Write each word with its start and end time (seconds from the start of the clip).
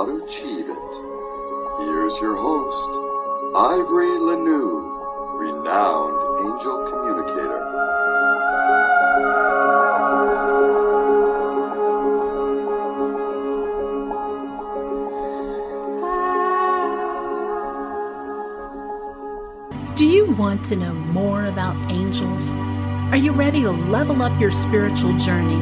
how 0.00 0.06
to 0.06 0.24
achieve 0.24 0.66
it. 0.66 0.92
Here's 1.78 2.18
your 2.22 2.34
host, 2.34 2.88
Ivory 3.54 4.08
LaNoue, 4.08 5.38
renowned 5.38 6.22
angel 6.40 6.88
communicator. 6.88 7.60
Do 19.96 20.06
you 20.06 20.30
want 20.32 20.64
to 20.64 20.76
know 20.76 20.94
more 20.94 21.44
about 21.44 21.76
angels? 21.90 22.54
Are 23.12 23.18
you 23.18 23.32
ready 23.32 23.60
to 23.64 23.70
level 23.70 24.22
up 24.22 24.40
your 24.40 24.50
spiritual 24.50 25.18
journey? 25.18 25.58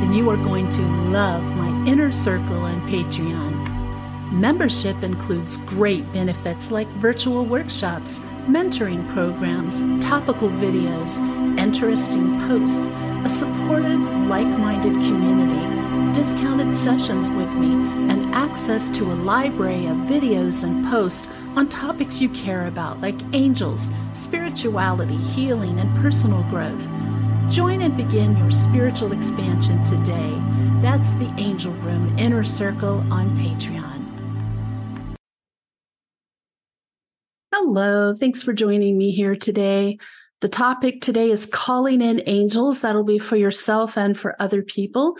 Then 0.00 0.12
you 0.12 0.28
are 0.28 0.36
going 0.36 0.68
to 0.68 0.82
love 1.08 1.42
my 1.56 1.70
inner 1.86 2.12
circle 2.12 2.58
on 2.58 2.78
Patreon. 2.82 3.59
Membership 4.30 5.02
includes 5.02 5.56
great 5.56 6.10
benefits 6.12 6.70
like 6.70 6.86
virtual 6.88 7.44
workshops, 7.44 8.20
mentoring 8.46 9.06
programs, 9.12 9.80
topical 10.04 10.48
videos, 10.48 11.18
interesting 11.58 12.38
posts, 12.46 12.86
a 13.24 13.28
supportive, 13.28 14.00
like 14.28 14.46
minded 14.46 14.92
community, 14.92 16.14
discounted 16.14 16.72
sessions 16.72 17.28
with 17.28 17.50
me, 17.54 17.72
and 18.08 18.24
access 18.32 18.88
to 18.90 19.04
a 19.04 19.20
library 19.24 19.86
of 19.86 19.96
videos 19.96 20.62
and 20.62 20.86
posts 20.86 21.28
on 21.56 21.68
topics 21.68 22.20
you 22.20 22.28
care 22.28 22.68
about, 22.68 23.00
like 23.00 23.16
angels, 23.32 23.88
spirituality, 24.12 25.16
healing, 25.16 25.80
and 25.80 25.92
personal 26.00 26.44
growth. 26.44 26.88
Join 27.50 27.82
and 27.82 27.96
begin 27.96 28.36
your 28.36 28.52
spiritual 28.52 29.12
expansion 29.12 29.82
today. 29.82 30.32
That's 30.80 31.14
the 31.14 31.34
Angel 31.36 31.72
Room 31.72 32.16
Inner 32.16 32.44
Circle 32.44 33.04
on 33.12 33.36
Patreon. 33.36 33.89
Hello, 37.72 38.12
thanks 38.12 38.42
for 38.42 38.52
joining 38.52 38.98
me 38.98 39.12
here 39.12 39.36
today. 39.36 39.96
The 40.40 40.48
topic 40.48 41.00
today 41.00 41.30
is 41.30 41.46
calling 41.46 42.00
in 42.00 42.20
angels. 42.26 42.80
That'll 42.80 43.04
be 43.04 43.20
for 43.20 43.36
yourself 43.36 43.96
and 43.96 44.18
for 44.18 44.34
other 44.42 44.60
people. 44.60 45.16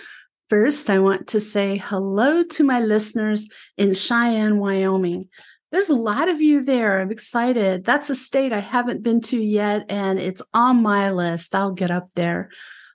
First, 0.49 0.91
I 0.91 0.99
want 0.99 1.29
to 1.29 1.39
say 1.39 1.77
hello 1.77 2.43
to 2.43 2.65
my 2.65 2.81
listeners 2.81 3.49
in 3.79 3.95
Cheyenne, 3.95 4.59
Wyoming. 4.59 5.29
There's 5.71 5.91
a 5.91 5.95
lot 5.95 6.29
of 6.29 6.43
you 6.43 6.65
there. 6.65 7.01
I'm 7.01 7.13
excited. 7.13 7.85
That's 7.85 8.11
a 8.11 8.17
state 8.17 8.53
I 8.53 8.59
haven't 8.59 9.05
been 9.05 9.21
to 9.21 9.41
yet, 9.41 9.87
and 9.89 10.19
it's 10.19 10.43
on 10.53 10.83
my 10.83 11.13
list. 11.13 11.55
I'll 11.55 11.71
get 11.71 11.93
up 11.93 12.09
there. 12.17 12.51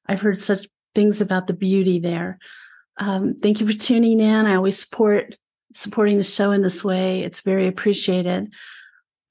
I've 0.06 0.20
heard 0.20 0.38
such 0.38 0.68
things 0.94 1.22
about 1.22 1.48
the 1.48 1.54
beauty 1.54 2.00
there. 2.00 2.40
Um, 2.98 3.36
thank 3.36 3.62
you 3.62 3.68
for 3.68 3.72
tuning 3.72 4.20
in. 4.20 4.48
I 4.48 4.56
always 4.56 4.78
support 4.78 5.38
supporting 5.74 6.18
the 6.18 6.24
show 6.24 6.52
in 6.52 6.62
this 6.62 6.84
way. 6.84 7.22
It's 7.22 7.40
very 7.40 7.68
appreciated. 7.68 8.54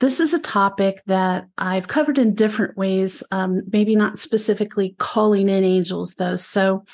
This 0.04 0.20
is 0.20 0.34
a 0.34 0.38
topic 0.38 1.00
that 1.06 1.46
I've 1.56 1.88
covered 1.88 2.18
in 2.18 2.34
different 2.34 2.76
ways, 2.76 3.24
um, 3.32 3.62
maybe 3.72 3.96
not 3.96 4.18
specifically 4.18 4.94
calling 4.98 5.48
in 5.48 5.64
angels, 5.64 6.16
though. 6.16 6.36
So, 6.36 6.84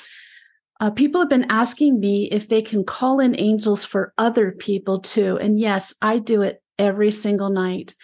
uh, 0.79 0.91
people 0.91 1.19
have 1.19 1.29
been 1.29 1.51
asking 1.51 1.99
me 1.99 2.29
if 2.31 2.47
they 2.47 2.61
can 2.61 2.85
call 2.85 3.19
in 3.19 3.37
angels 3.37 3.83
for 3.83 4.13
other 4.17 4.53
people 4.53 4.97
too. 4.97 5.37
And 5.39 5.59
yes, 5.59 5.93
I 6.01 6.19
do 6.19 6.41
it 6.41 6.63
every 6.79 7.11
single 7.11 7.49
night. 7.49 7.95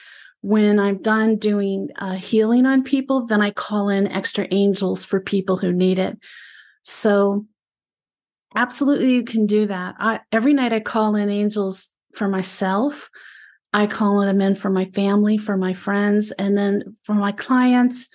When 0.42 0.78
I'm 0.78 1.02
done 1.02 1.38
doing 1.38 1.88
uh, 1.96 2.16
healing 2.16 2.66
on 2.66 2.84
people, 2.84 3.26
then 3.28 3.42
I 3.42 3.52
call 3.52 3.88
in 3.88 4.10
extra 4.10 4.46
angels 4.52 5.06
for 5.06 5.22
people 5.22 5.56
who 5.56 5.72
need 5.72 6.00
it. 6.00 6.18
So, 6.84 7.46
absolutely, 8.58 9.14
you 9.14 9.24
can 9.24 9.46
do 9.46 9.68
that. 9.68 9.96
I, 10.00 10.20
every 10.34 10.54
night 10.54 10.74
I 10.74 10.82
call 10.82 11.16
in 11.16 11.30
angels 11.30 11.94
for 12.14 12.28
myself. 12.28 13.10
I 13.78 13.86
call 13.86 14.22
them 14.22 14.42
in 14.42 14.56
for 14.56 14.72
my 14.72 14.86
family, 14.86 15.38
for 15.38 15.56
my 15.56 15.76
friends, 15.76 16.32
and 16.32 16.58
then 16.58 16.98
for 17.04 17.14
my 17.14 17.32
clients, 17.32 18.08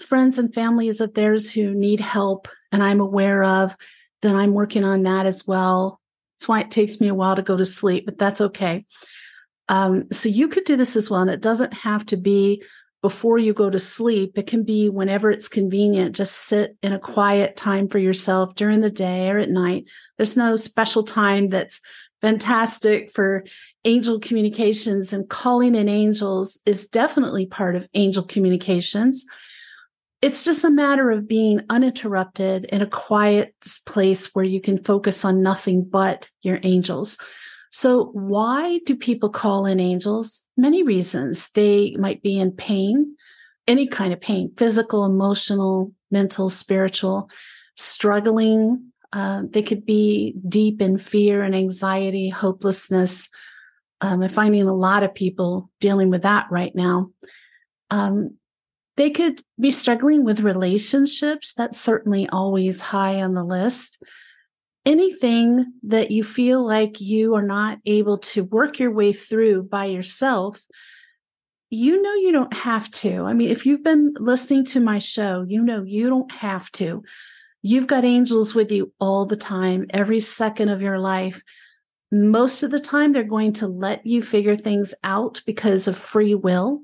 friends 0.00 0.36
and 0.36 0.52
families 0.52 1.00
of 1.00 1.14
theirs 1.14 1.48
who 1.48 1.72
need 1.72 2.00
help 2.00 2.48
and 2.72 2.82
I'm 2.82 2.98
aware 2.98 3.44
of, 3.44 3.76
then 4.22 4.34
I'm 4.34 4.52
working 4.52 4.82
on 4.82 5.04
that 5.04 5.26
as 5.26 5.46
well. 5.46 6.00
That's 6.34 6.48
why 6.48 6.62
it 6.62 6.72
takes 6.72 7.00
me 7.00 7.06
a 7.06 7.14
while 7.14 7.36
to 7.36 7.42
go 7.42 7.56
to 7.56 7.64
sleep, 7.64 8.04
but 8.04 8.18
that's 8.18 8.40
okay. 8.40 8.84
Um, 9.68 10.10
so 10.10 10.28
you 10.28 10.48
could 10.48 10.64
do 10.64 10.76
this 10.76 10.96
as 10.96 11.08
well. 11.08 11.20
And 11.20 11.30
it 11.30 11.40
doesn't 11.40 11.72
have 11.72 12.04
to 12.06 12.16
be 12.16 12.60
before 13.00 13.38
you 13.38 13.52
go 13.52 13.70
to 13.70 13.78
sleep. 13.78 14.36
It 14.36 14.48
can 14.48 14.64
be 14.64 14.88
whenever 14.88 15.30
it's 15.30 15.46
convenient. 15.46 16.16
Just 16.16 16.34
sit 16.34 16.76
in 16.82 16.92
a 16.92 16.98
quiet 16.98 17.54
time 17.56 17.86
for 17.86 17.98
yourself 17.98 18.56
during 18.56 18.80
the 18.80 18.90
day 18.90 19.30
or 19.30 19.38
at 19.38 19.50
night. 19.50 19.88
There's 20.16 20.36
no 20.36 20.56
special 20.56 21.04
time 21.04 21.46
that's 21.46 21.80
fantastic 22.20 23.10
for 23.12 23.44
angel 23.84 24.20
communications 24.20 25.12
and 25.12 25.28
calling 25.28 25.74
in 25.74 25.88
angels 25.88 26.60
is 26.66 26.88
definitely 26.88 27.46
part 27.46 27.76
of 27.76 27.88
angel 27.94 28.22
communications 28.22 29.24
it's 30.22 30.44
just 30.44 30.64
a 30.64 30.70
matter 30.70 31.10
of 31.10 31.26
being 31.26 31.62
uninterrupted 31.70 32.66
in 32.66 32.82
a 32.82 32.86
quiet 32.86 33.54
place 33.86 34.34
where 34.34 34.44
you 34.44 34.60
can 34.60 34.82
focus 34.82 35.24
on 35.24 35.42
nothing 35.42 35.82
but 35.82 36.28
your 36.42 36.60
angels. 36.62 37.16
So, 37.70 38.06
why 38.06 38.80
do 38.84 38.96
people 38.96 39.30
call 39.30 39.64
in 39.64 39.80
angels? 39.80 40.44
Many 40.56 40.82
reasons. 40.82 41.48
They 41.52 41.94
might 41.98 42.22
be 42.22 42.38
in 42.38 42.52
pain, 42.52 43.16
any 43.66 43.86
kind 43.86 44.12
of 44.12 44.20
pain, 44.20 44.52
physical, 44.56 45.06
emotional, 45.06 45.92
mental, 46.10 46.50
spiritual, 46.50 47.30
struggling. 47.76 48.89
Uh, 49.12 49.42
they 49.50 49.62
could 49.62 49.84
be 49.84 50.34
deep 50.48 50.80
in 50.80 50.98
fear 50.98 51.42
and 51.42 51.54
anxiety, 51.54 52.28
hopelessness. 52.28 53.28
Um, 54.00 54.22
I'm 54.22 54.28
finding 54.28 54.62
a 54.68 54.74
lot 54.74 55.02
of 55.02 55.14
people 55.14 55.70
dealing 55.80 56.10
with 56.10 56.22
that 56.22 56.46
right 56.50 56.74
now. 56.74 57.10
Um, 57.90 58.36
they 58.96 59.10
could 59.10 59.42
be 59.58 59.70
struggling 59.70 60.24
with 60.24 60.40
relationships. 60.40 61.54
That's 61.54 61.80
certainly 61.80 62.28
always 62.28 62.80
high 62.80 63.22
on 63.22 63.34
the 63.34 63.44
list. 63.44 64.02
Anything 64.86 65.72
that 65.84 66.10
you 66.10 66.22
feel 66.22 66.64
like 66.64 67.00
you 67.00 67.34
are 67.34 67.42
not 67.42 67.78
able 67.84 68.18
to 68.18 68.44
work 68.44 68.78
your 68.78 68.92
way 68.92 69.12
through 69.12 69.64
by 69.64 69.86
yourself, 69.86 70.60
you 71.70 72.02
know 72.02 72.14
you 72.14 72.32
don't 72.32 72.52
have 72.52 72.90
to. 72.90 73.24
I 73.24 73.32
mean, 73.32 73.50
if 73.50 73.64
you've 73.64 73.84
been 73.84 74.14
listening 74.18 74.64
to 74.66 74.80
my 74.80 74.98
show, 74.98 75.44
you 75.46 75.62
know 75.62 75.82
you 75.82 76.08
don't 76.08 76.32
have 76.32 76.70
to. 76.72 77.02
You've 77.62 77.86
got 77.86 78.04
angels 78.04 78.54
with 78.54 78.72
you 78.72 78.92
all 79.00 79.26
the 79.26 79.36
time, 79.36 79.86
every 79.90 80.20
second 80.20 80.70
of 80.70 80.80
your 80.80 80.98
life. 80.98 81.42
Most 82.10 82.62
of 82.62 82.70
the 82.70 82.80
time, 82.80 83.12
they're 83.12 83.22
going 83.22 83.52
to 83.54 83.66
let 83.66 84.06
you 84.06 84.22
figure 84.22 84.56
things 84.56 84.94
out 85.04 85.42
because 85.44 85.86
of 85.86 85.96
free 85.96 86.34
will. 86.34 86.82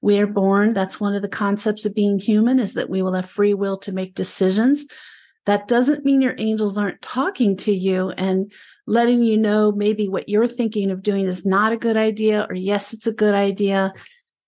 We 0.00 0.18
are 0.20 0.26
born, 0.26 0.72
that's 0.72 1.00
one 1.00 1.14
of 1.14 1.22
the 1.22 1.28
concepts 1.28 1.84
of 1.84 1.94
being 1.94 2.18
human, 2.18 2.58
is 2.58 2.74
that 2.74 2.88
we 2.88 3.02
will 3.02 3.12
have 3.12 3.28
free 3.28 3.54
will 3.54 3.76
to 3.78 3.92
make 3.92 4.14
decisions. 4.14 4.86
That 5.46 5.66
doesn't 5.66 6.04
mean 6.04 6.22
your 6.22 6.34
angels 6.38 6.78
aren't 6.78 7.02
talking 7.02 7.56
to 7.58 7.72
you 7.72 8.10
and 8.10 8.52
letting 8.86 9.22
you 9.22 9.36
know 9.36 9.72
maybe 9.72 10.08
what 10.08 10.28
you're 10.28 10.46
thinking 10.46 10.90
of 10.90 11.02
doing 11.02 11.26
is 11.26 11.44
not 11.44 11.72
a 11.72 11.76
good 11.76 11.96
idea, 11.96 12.46
or 12.48 12.54
yes, 12.54 12.92
it's 12.92 13.06
a 13.06 13.14
good 13.14 13.34
idea. 13.34 13.92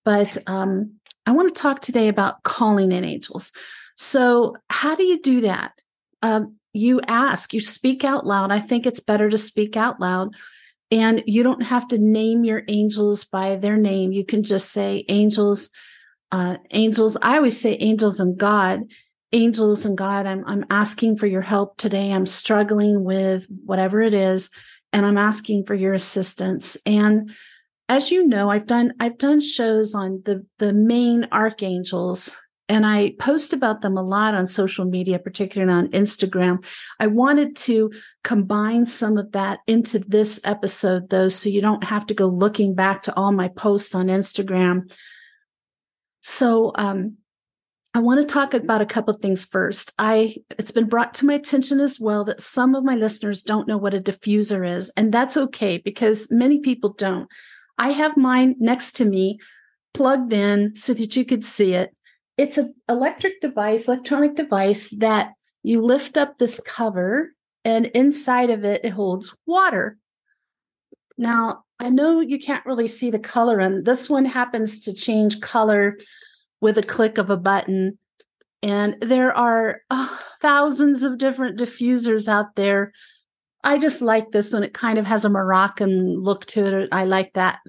But 0.05 0.37
um, 0.47 0.93
I 1.25 1.31
want 1.31 1.53
to 1.53 1.61
talk 1.61 1.81
today 1.81 2.07
about 2.07 2.43
calling 2.43 2.91
in 2.91 3.03
angels. 3.03 3.51
So, 4.03 4.55
how 4.67 4.95
do 4.95 5.03
you 5.03 5.21
do 5.21 5.41
that? 5.41 5.73
Um, 6.23 6.55
you 6.73 7.01
ask, 7.07 7.53
you 7.53 7.59
speak 7.59 8.03
out 8.03 8.25
loud. 8.25 8.51
I 8.51 8.59
think 8.59 8.87
it's 8.87 8.99
better 8.99 9.29
to 9.29 9.37
speak 9.37 9.77
out 9.77 9.99
loud 9.99 10.33
and 10.89 11.21
you 11.27 11.43
don't 11.43 11.61
have 11.61 11.87
to 11.89 11.99
name 11.99 12.43
your 12.43 12.63
angels 12.67 13.25
by 13.25 13.57
their 13.57 13.77
name. 13.77 14.11
You 14.11 14.25
can 14.25 14.41
just 14.41 14.71
say 14.71 15.05
angels, 15.07 15.69
uh, 16.31 16.57
angels. 16.71 17.15
I 17.21 17.35
always 17.37 17.61
say 17.61 17.77
angels 17.79 18.19
and 18.19 18.35
God. 18.35 18.85
Angels 19.33 19.85
and 19.85 19.95
God, 19.95 20.25
I'm 20.25 20.43
I'm 20.47 20.65
asking 20.71 21.19
for 21.19 21.27
your 21.27 21.43
help 21.43 21.77
today. 21.77 22.11
I'm 22.11 22.25
struggling 22.25 23.03
with 23.03 23.45
whatever 23.63 24.01
it 24.01 24.15
is, 24.15 24.49
and 24.91 25.05
I'm 25.05 25.19
asking 25.19 25.67
for 25.67 25.75
your 25.75 25.93
assistance. 25.93 26.75
And 26.87 27.31
as 27.87 28.09
you 28.09 28.27
know, 28.27 28.49
I've 28.49 28.65
done 28.65 28.93
I've 28.99 29.19
done 29.19 29.41
shows 29.41 29.93
on 29.93 30.23
the 30.25 30.43
the 30.57 30.73
main 30.73 31.27
archangels 31.31 32.35
and 32.71 32.85
I 32.85 33.15
post 33.19 33.51
about 33.51 33.81
them 33.81 33.97
a 33.97 34.01
lot 34.01 34.33
on 34.33 34.47
social 34.47 34.85
media, 34.85 35.19
particularly 35.19 35.73
on 35.73 35.89
Instagram. 35.89 36.63
I 37.01 37.07
wanted 37.07 37.57
to 37.57 37.91
combine 38.23 38.85
some 38.85 39.17
of 39.17 39.33
that 39.33 39.59
into 39.67 39.99
this 39.99 40.39
episode, 40.45 41.09
though, 41.09 41.27
so 41.27 41.49
you 41.49 41.59
don't 41.59 41.83
have 41.83 42.07
to 42.07 42.13
go 42.13 42.27
looking 42.27 42.73
back 42.73 43.03
to 43.03 43.15
all 43.17 43.33
my 43.33 43.49
posts 43.49 43.93
on 43.93 44.07
Instagram. 44.07 44.89
So, 46.21 46.71
um, 46.75 47.17
I 47.93 47.99
want 47.99 48.21
to 48.21 48.33
talk 48.33 48.53
about 48.53 48.79
a 48.79 48.85
couple 48.85 49.13
of 49.13 49.21
things 49.21 49.43
first. 49.43 49.91
I 49.99 50.37
it's 50.57 50.71
been 50.71 50.87
brought 50.87 51.13
to 51.15 51.25
my 51.25 51.33
attention 51.33 51.81
as 51.81 51.99
well 51.99 52.23
that 52.23 52.39
some 52.39 52.73
of 52.73 52.85
my 52.85 52.95
listeners 52.95 53.41
don't 53.41 53.67
know 53.67 53.77
what 53.77 53.93
a 53.93 53.99
diffuser 53.99 54.65
is, 54.65 54.89
and 54.95 55.13
that's 55.13 55.35
okay 55.35 55.77
because 55.77 56.31
many 56.31 56.59
people 56.59 56.93
don't. 56.93 57.27
I 57.77 57.89
have 57.89 58.15
mine 58.15 58.55
next 58.59 58.93
to 58.93 59.03
me 59.03 59.39
plugged 59.93 60.31
in 60.31 60.73
so 60.77 60.93
that 60.93 61.17
you 61.17 61.25
could 61.25 61.43
see 61.43 61.73
it 61.73 61.93
it's 62.41 62.57
an 62.57 62.73
electric 62.89 63.39
device, 63.39 63.87
electronic 63.87 64.35
device 64.35 64.89
that 64.97 65.33
you 65.63 65.81
lift 65.81 66.17
up 66.17 66.37
this 66.37 66.59
cover 66.65 67.33
and 67.63 67.85
inside 67.87 68.49
of 68.49 68.65
it, 68.65 68.83
it 68.83 68.89
holds 68.89 69.35
water. 69.45 69.97
Now, 71.17 71.65
I 71.79 71.89
know 71.89 72.19
you 72.19 72.39
can't 72.39 72.65
really 72.65 72.87
see 72.87 73.11
the 73.11 73.19
color, 73.19 73.59
and 73.59 73.85
this 73.85 74.09
one 74.09 74.25
happens 74.25 74.79
to 74.81 74.93
change 74.93 75.39
color 75.39 75.97
with 76.61 76.77
a 76.77 76.83
click 76.83 77.19
of 77.19 77.29
a 77.29 77.37
button. 77.37 77.99
And 78.63 78.97
there 79.01 79.35
are 79.35 79.81
oh, 79.91 80.19
thousands 80.41 81.03
of 81.03 81.19
different 81.19 81.59
diffusers 81.59 82.27
out 82.27 82.55
there. 82.55 82.91
I 83.63 83.77
just 83.77 84.01
like 84.01 84.31
this 84.31 84.53
one. 84.53 84.63
It 84.63 84.73
kind 84.73 84.97
of 84.97 85.05
has 85.05 85.25
a 85.25 85.29
Moroccan 85.29 86.19
look 86.19 86.45
to 86.47 86.81
it. 86.81 86.89
I 86.91 87.05
like 87.05 87.33
that 87.33 87.59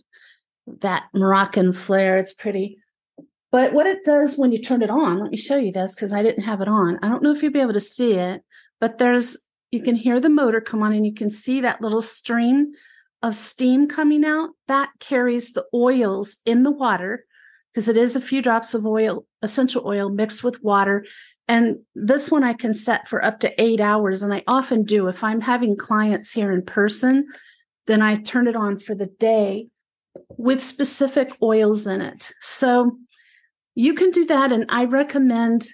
that 0.80 1.04
Moroccan 1.12 1.74
flair. 1.74 2.16
It's 2.16 2.32
pretty. 2.32 2.78
But 3.52 3.74
what 3.74 3.86
it 3.86 4.02
does 4.02 4.36
when 4.36 4.50
you 4.50 4.58
turn 4.58 4.82
it 4.82 4.90
on, 4.90 5.20
let 5.20 5.30
me 5.30 5.36
show 5.36 5.56
you 5.56 5.72
this 5.72 5.94
because 5.94 6.12
I 6.12 6.22
didn't 6.22 6.44
have 6.44 6.62
it 6.62 6.68
on. 6.68 6.98
I 7.02 7.08
don't 7.08 7.22
know 7.22 7.32
if 7.32 7.42
you'll 7.42 7.52
be 7.52 7.60
able 7.60 7.74
to 7.74 7.80
see 7.80 8.14
it, 8.14 8.42
but 8.80 8.96
there's 8.98 9.36
you 9.70 9.82
can 9.82 9.94
hear 9.94 10.20
the 10.20 10.28
motor 10.28 10.60
come 10.60 10.82
on 10.82 10.92
and 10.92 11.06
you 11.06 11.14
can 11.14 11.30
see 11.30 11.60
that 11.60 11.80
little 11.80 12.02
stream 12.02 12.72
of 13.22 13.34
steam 13.34 13.88
coming 13.88 14.24
out. 14.24 14.50
That 14.68 14.90
carries 15.00 15.52
the 15.52 15.64
oils 15.74 16.38
in 16.44 16.62
the 16.62 16.70
water 16.70 17.24
because 17.72 17.88
it 17.88 17.96
is 17.96 18.16
a 18.16 18.20
few 18.20 18.42
drops 18.42 18.74
of 18.74 18.86
oil, 18.86 19.26
essential 19.42 19.86
oil 19.86 20.08
mixed 20.08 20.42
with 20.42 20.62
water. 20.62 21.04
And 21.46 21.78
this 21.94 22.30
one 22.30 22.44
I 22.44 22.54
can 22.54 22.72
set 22.72 23.08
for 23.08 23.24
up 23.24 23.40
to 23.40 23.62
eight 23.62 23.80
hours. 23.80 24.22
And 24.22 24.32
I 24.32 24.42
often 24.46 24.84
do. 24.84 25.08
If 25.08 25.22
I'm 25.22 25.40
having 25.40 25.76
clients 25.76 26.32
here 26.32 26.52
in 26.52 26.64
person, 26.64 27.26
then 27.86 28.00
I 28.00 28.14
turn 28.14 28.46
it 28.46 28.56
on 28.56 28.78
for 28.78 28.94
the 28.94 29.06
day 29.06 29.68
with 30.36 30.62
specific 30.62 31.36
oils 31.42 31.86
in 31.86 32.00
it. 32.00 32.30
So 32.40 32.98
you 33.74 33.94
can 33.94 34.10
do 34.10 34.26
that. 34.26 34.52
And 34.52 34.66
I 34.68 34.84
recommend 34.84 35.66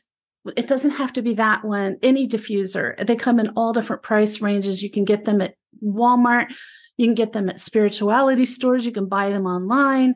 it 0.57 0.69
doesn't 0.69 0.93
have 0.93 1.13
to 1.15 1.23
be 1.23 1.35
that 1.35 1.65
one, 1.65 1.97
any 2.03 2.27
diffuser. 2.27 3.05
They 3.05 3.17
come 3.17 3.39
in 3.39 3.51
all 3.51 3.73
different 3.73 4.03
price 4.03 4.41
ranges. 4.41 4.83
You 4.83 4.91
can 4.91 5.05
get 5.05 5.25
them 5.25 5.41
at 5.41 5.55
Walmart, 5.85 6.53
you 6.97 7.07
can 7.07 7.15
get 7.15 7.33
them 7.33 7.49
at 7.49 7.61
spirituality 7.61 8.45
stores, 8.45 8.85
you 8.85 8.93
can 8.93 9.07
buy 9.07 9.31
them 9.31 9.47
online. 9.47 10.15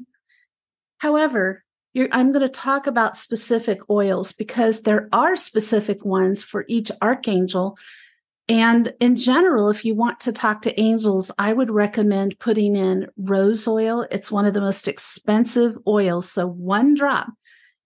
However, 0.99 1.65
I'm 1.95 2.33
going 2.33 2.47
to 2.47 2.49
talk 2.49 2.87
about 2.87 3.17
specific 3.17 3.79
oils 3.91 4.33
because 4.33 4.83
there 4.83 5.09
are 5.13 5.37
specific 5.37 6.05
ones 6.05 6.43
for 6.43 6.65
each 6.69 6.91
archangel. 7.03 7.77
And 8.49 8.93
in 8.99 9.17
general, 9.17 9.69
if 9.69 9.85
you 9.85 9.95
want 9.95 10.21
to 10.21 10.33
talk 10.33 10.63
to 10.63 10.81
angels, 10.81 11.31
I 11.39 11.53
would 11.53 11.71
recommend 11.71 12.39
putting 12.39 12.77
in 12.77 13.09
rose 13.17 13.69
oil. 13.69 14.07
It's 14.11 14.33
one 14.33 14.47
of 14.47 14.55
the 14.55 14.61
most 14.61 14.89
expensive 14.89 15.77
oils. 15.87 16.31
So, 16.31 16.47
one 16.47 16.95
drop, 16.95 17.29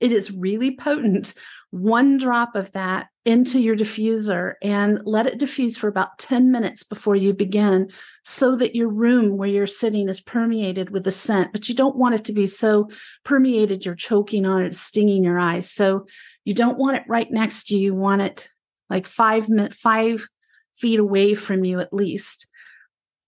it 0.01 0.13
is 0.13 0.33
really 0.33 0.77
potent. 0.77 1.33
One 1.71 2.19
drop 2.19 2.55
of 2.55 2.73
that 2.73 3.09
into 3.25 3.59
your 3.59 3.77
diffuser 3.77 4.55
and 4.63 5.01
let 5.05 5.27
it 5.27 5.39
diffuse 5.39 5.77
for 5.77 5.89
about 5.89 6.19
10 6.19 6.51
minutes 6.51 6.85
before 6.85 7.17
you 7.17 7.33
begin 7.33 7.89
so 8.25 8.57
that 8.57 8.75
your 8.75 8.89
room 8.89 9.37
where 9.37 9.49
you're 9.49 9.67
sitting 9.67 10.09
is 10.09 10.21
permeated 10.21 10.91
with 10.91 11.05
the 11.05 11.11
scent. 11.11 11.53
But 11.53 11.69
you 11.69 11.75
don't 11.75 11.97
want 11.97 12.15
it 12.15 12.25
to 12.27 12.33
be 12.33 12.47
so 12.47 12.89
permeated 13.25 13.85
you're 13.85 13.95
choking 13.95 14.47
on 14.47 14.63
it 14.63 14.75
stinging 14.75 15.25
your 15.25 15.39
eyes. 15.39 15.71
So 15.71 16.07
you 16.45 16.55
don't 16.55 16.79
want 16.79 16.99
it 16.99 17.05
right 17.09 17.31
next 17.31 17.65
to 17.69 17.77
you. 17.77 17.87
You 17.87 17.95
want 17.95 18.23
it 18.23 18.49
like 18.89 19.07
five 19.07 19.49
five 19.75 20.29
feet 20.77 21.01
away 21.01 21.35
from 21.35 21.65
you 21.65 21.81
at 21.81 21.93
least. 21.93 22.47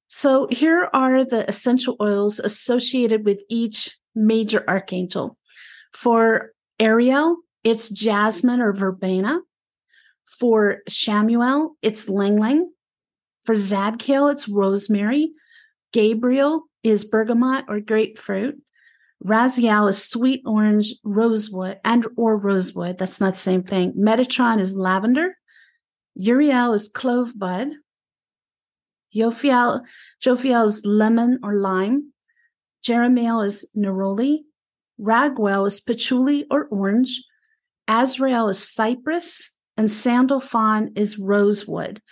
So 0.07 0.49
here 0.51 0.89
are 0.95 1.25
the 1.25 1.49
essential 1.49 1.97
oils 2.01 2.39
associated 2.39 3.25
with 3.25 3.43
each 3.49 3.99
major 4.15 4.65
archangel. 4.69 5.37
For 5.93 6.53
ariel 6.79 7.37
it's 7.65 7.89
jasmine 7.89 8.61
or 8.61 8.73
verbena 8.73 9.41
for 10.29 10.83
Chamuel, 10.89 11.71
it's 11.83 12.09
Ylang. 12.09 12.71
For 13.45 13.55
Zadkiel, 13.55 14.31
it's 14.31 14.49
rosemary. 14.49 15.33
Gabriel 15.93 16.65
is 16.85 17.05
bergamot 17.05 17.65
or 17.69 17.81
grapefruit. 17.81 18.57
Raziel 19.25 19.89
is 19.89 20.05
sweet 20.05 20.43
orange 20.47 20.95
rosewood 21.03 21.79
and 21.85 22.07
or 22.17 22.37
rosewood. 22.37 22.99
That's 22.99 23.21
not 23.21 23.35
the 23.35 23.41
same 23.41 23.63
thing. 23.63 23.95
Metatron 23.95 24.61
is 24.61 24.77
lavender. 24.77 25.37
Uriel 26.15 26.75
is 26.75 26.89
clove 26.89 27.37
bud. 27.37 27.69
Jophiel, 29.15 29.81
Jophiel 30.23 30.67
is 30.67 30.85
lemon 30.85 31.41
or 31.43 31.55
lime. 31.55 32.13
Jeremiel 32.87 33.45
is 33.45 33.67
neroli. 33.77 34.41
Raguel 34.99 35.67
is 35.67 35.81
patchouli 35.81 36.47
or 36.51 36.67
orange. 36.67 37.25
Azrael 37.87 38.49
is 38.49 38.59
cypress 38.59 39.55
and 39.77 39.91
Sandalphon 39.91 40.93
is 40.97 41.19
rosewood. 41.19 42.03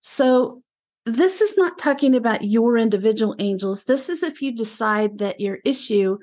So 0.00 0.62
this 1.06 1.40
is 1.40 1.56
not 1.56 1.78
talking 1.78 2.14
about 2.14 2.44
your 2.44 2.76
individual 2.76 3.34
angels. 3.38 3.84
This 3.84 4.08
is 4.08 4.22
if 4.22 4.40
you 4.40 4.54
decide 4.54 5.18
that 5.18 5.40
your 5.40 5.58
issue 5.64 6.18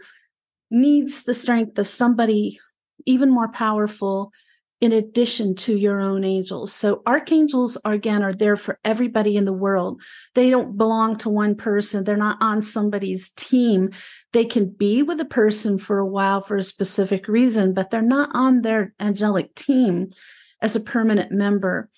needs 0.71 1.24
the 1.24 1.33
strength 1.33 1.77
of 1.77 1.88
somebody 1.88 2.60
even 3.06 3.30
more 3.30 3.50
powerful 3.50 4.31
in 4.79 4.91
addition 4.91 5.56
to 5.56 5.75
your 5.75 6.00
own 6.00 6.24
angels. 6.24 6.71
So 6.71 7.01
archangels 7.07 7.77
are, 7.83 7.94
again 7.94 8.21
are 8.21 8.33
there 8.33 8.56
for 8.56 8.79
everybody 8.85 9.35
in 9.35 9.45
the 9.45 9.53
world. 9.53 10.01
They 10.35 10.50
don't 10.50 10.77
belong 10.77 11.18
to 11.19 11.29
one 11.29 11.56
person. 11.56 12.03
They're 12.03 12.15
not 12.15 12.38
on 12.41 12.62
somebody's 12.62 13.31
team. 13.31 13.89
They 14.33 14.45
can 14.45 14.69
be 14.69 15.01
with 15.01 15.19
a 15.19 15.25
person 15.25 15.79
for 15.79 15.97
a 15.97 16.06
while 16.06 16.41
for 16.41 16.57
a 16.57 16.63
specific 16.63 17.27
reason, 17.27 17.74
but 17.74 17.89
they're 17.89 18.01
not 18.01 18.29
on 18.33 18.62
their 18.62 18.94
angelic 19.00 19.56
team 19.56 20.09
as 20.62 20.75
a 20.75 20.81
permanent 20.81 21.31
member. 21.31 21.89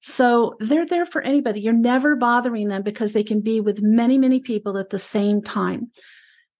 So 0.00 0.54
they're 0.60 0.86
there 0.86 1.06
for 1.06 1.22
anybody. 1.22 1.60
You're 1.60 1.72
never 1.72 2.16
bothering 2.16 2.68
them 2.68 2.82
because 2.82 3.12
they 3.12 3.24
can 3.24 3.40
be 3.40 3.60
with 3.60 3.82
many, 3.82 4.18
many 4.18 4.40
people 4.40 4.78
at 4.78 4.90
the 4.90 4.98
same 4.98 5.42
time. 5.42 5.90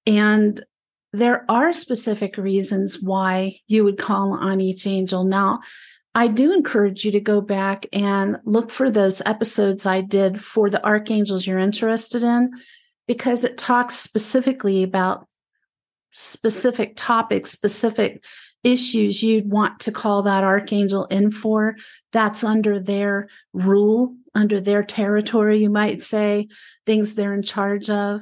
And 0.07 0.63
there 1.13 1.45
are 1.49 1.73
specific 1.73 2.37
reasons 2.37 3.03
why 3.03 3.57
you 3.67 3.85
would 3.85 3.99
call 3.99 4.33
on 4.33 4.61
each 4.61 4.87
angel. 4.87 5.25
Now, 5.25 5.61
I 6.15 6.27
do 6.27 6.53
encourage 6.53 7.05
you 7.05 7.13
to 7.13 7.21
go 7.21 7.41
back 7.41 7.87
and 7.93 8.39
look 8.45 8.71
for 8.71 8.91
those 8.91 9.23
episodes 9.27 9.87
I 9.87 10.01
did 10.01 10.41
for 10.41 10.69
the 10.69 10.85
archangels 10.85 11.47
you're 11.47 11.59
interested 11.59 12.23
in, 12.23 12.53
because 13.07 13.45
it 13.45 13.59
talks 13.59 13.97
specifically 13.97 14.83
about 14.83 15.27
specific 16.11 16.95
topics, 16.97 17.51
specific 17.51 18.25
issues 18.63 19.23
you'd 19.23 19.51
want 19.51 19.81
to 19.81 19.93
call 19.93 20.23
that 20.23 20.45
archangel 20.45 21.07
in 21.07 21.31
for. 21.31 21.77
That's 22.13 22.45
under 22.45 22.79
their 22.79 23.29
rule, 23.53 24.17
under 24.35 24.61
their 24.61 24.83
territory, 24.83 25.63
you 25.63 25.71
might 25.71 26.03
say, 26.03 26.49
things 26.87 27.15
they're 27.15 27.35
in 27.35 27.43
charge 27.43 27.89
of. 27.89 28.21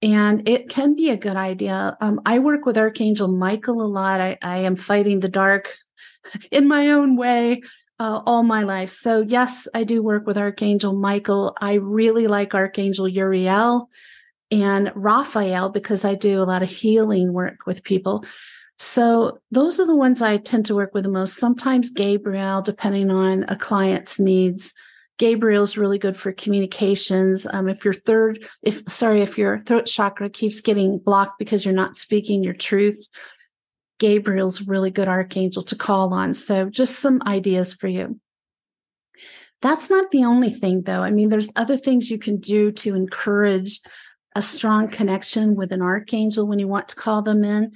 And 0.00 0.48
it 0.48 0.68
can 0.68 0.94
be 0.94 1.10
a 1.10 1.16
good 1.16 1.36
idea. 1.36 1.96
Um, 2.00 2.20
I 2.24 2.38
work 2.38 2.64
with 2.64 2.78
Archangel 2.78 3.28
Michael 3.28 3.82
a 3.82 3.86
lot. 3.86 4.20
I, 4.20 4.38
I 4.42 4.58
am 4.58 4.76
fighting 4.76 5.20
the 5.20 5.28
dark 5.28 5.74
in 6.50 6.68
my 6.68 6.90
own 6.90 7.16
way 7.16 7.62
uh, 7.98 8.22
all 8.24 8.44
my 8.44 8.62
life. 8.62 8.90
So, 8.90 9.22
yes, 9.22 9.66
I 9.74 9.84
do 9.84 10.02
work 10.02 10.26
with 10.26 10.38
Archangel 10.38 10.92
Michael. 10.92 11.56
I 11.60 11.74
really 11.74 12.28
like 12.28 12.54
Archangel 12.54 13.08
Uriel 13.08 13.88
and 14.50 14.92
Raphael 14.94 15.68
because 15.68 16.04
I 16.04 16.14
do 16.14 16.40
a 16.40 16.44
lot 16.44 16.62
of 16.62 16.70
healing 16.70 17.32
work 17.32 17.66
with 17.66 17.82
people. 17.82 18.24
So 18.78 19.40
those 19.50 19.80
are 19.80 19.86
the 19.86 19.96
ones 19.96 20.22
I 20.22 20.36
tend 20.36 20.66
to 20.66 20.76
work 20.76 20.94
with 20.94 21.02
the 21.02 21.10
most. 21.10 21.36
Sometimes 21.36 21.90
Gabriel, 21.90 22.62
depending 22.62 23.10
on 23.10 23.44
a 23.48 23.56
client's 23.56 24.20
needs. 24.20 24.72
Gabriel's 25.18 25.76
really 25.76 25.98
good 25.98 26.16
for 26.16 26.32
communications. 26.32 27.46
Um, 27.46 27.68
if 27.68 27.84
your 27.84 27.94
third, 27.94 28.48
if 28.62 28.82
sorry, 28.90 29.20
if 29.20 29.36
your 29.36 29.60
throat 29.64 29.86
chakra 29.86 30.30
keeps 30.30 30.60
getting 30.60 30.98
blocked 30.98 31.38
because 31.38 31.64
you're 31.64 31.74
not 31.74 31.98
speaking 31.98 32.44
your 32.44 32.54
truth, 32.54 33.04
Gabriel's 33.98 34.62
really 34.62 34.90
good 34.90 35.08
archangel 35.08 35.64
to 35.64 35.76
call 35.76 36.14
on. 36.14 36.34
So 36.34 36.70
just 36.70 37.00
some 37.00 37.20
ideas 37.26 37.72
for 37.72 37.88
you. 37.88 38.20
That's 39.60 39.90
not 39.90 40.12
the 40.12 40.24
only 40.24 40.50
thing 40.50 40.82
though. 40.82 41.02
I 41.02 41.10
mean, 41.10 41.30
there's 41.30 41.50
other 41.56 41.76
things 41.76 42.10
you 42.10 42.18
can 42.18 42.38
do 42.38 42.70
to 42.72 42.94
encourage 42.94 43.80
a 44.36 44.42
strong 44.42 44.86
connection 44.86 45.56
with 45.56 45.72
an 45.72 45.82
archangel 45.82 46.46
when 46.46 46.60
you 46.60 46.68
want 46.68 46.88
to 46.88 46.96
call 46.96 47.22
them 47.22 47.42
in. 47.42 47.72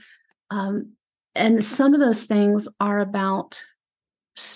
Um, 0.51 0.93
and 1.35 1.65
some 1.65 1.93
of 1.93 1.99
those 1.99 2.23
things 2.25 2.69
are 2.79 3.01
about 3.01 3.61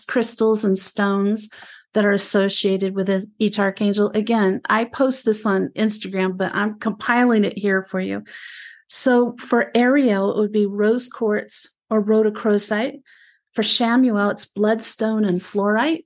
crystals 0.07 0.65
and 0.65 0.79
stones 0.79 1.49
that 1.97 2.05
are 2.05 2.13
associated 2.13 2.95
with 2.95 3.27
each 3.39 3.59
archangel. 3.59 4.11
Again, 4.11 4.61
I 4.69 4.85
post 4.85 5.25
this 5.25 5.47
on 5.47 5.71
Instagram, 5.77 6.37
but 6.37 6.55
I'm 6.55 6.79
compiling 6.79 7.43
it 7.43 7.57
here 7.57 7.85
for 7.85 7.99
you. 7.99 8.23
So 8.87 9.35
for 9.41 9.71
Ariel, 9.75 10.37
it 10.37 10.41
would 10.41 10.53
be 10.53 10.67
rose 10.67 11.09
quartz 11.09 11.67
or 11.89 12.05
rhodochrosite. 12.05 13.01
For 13.55 13.63
Chamuel, 13.63 14.31
it's 14.31 14.45
bloodstone 14.45 15.25
and 15.25 15.41
fluorite. 15.41 16.05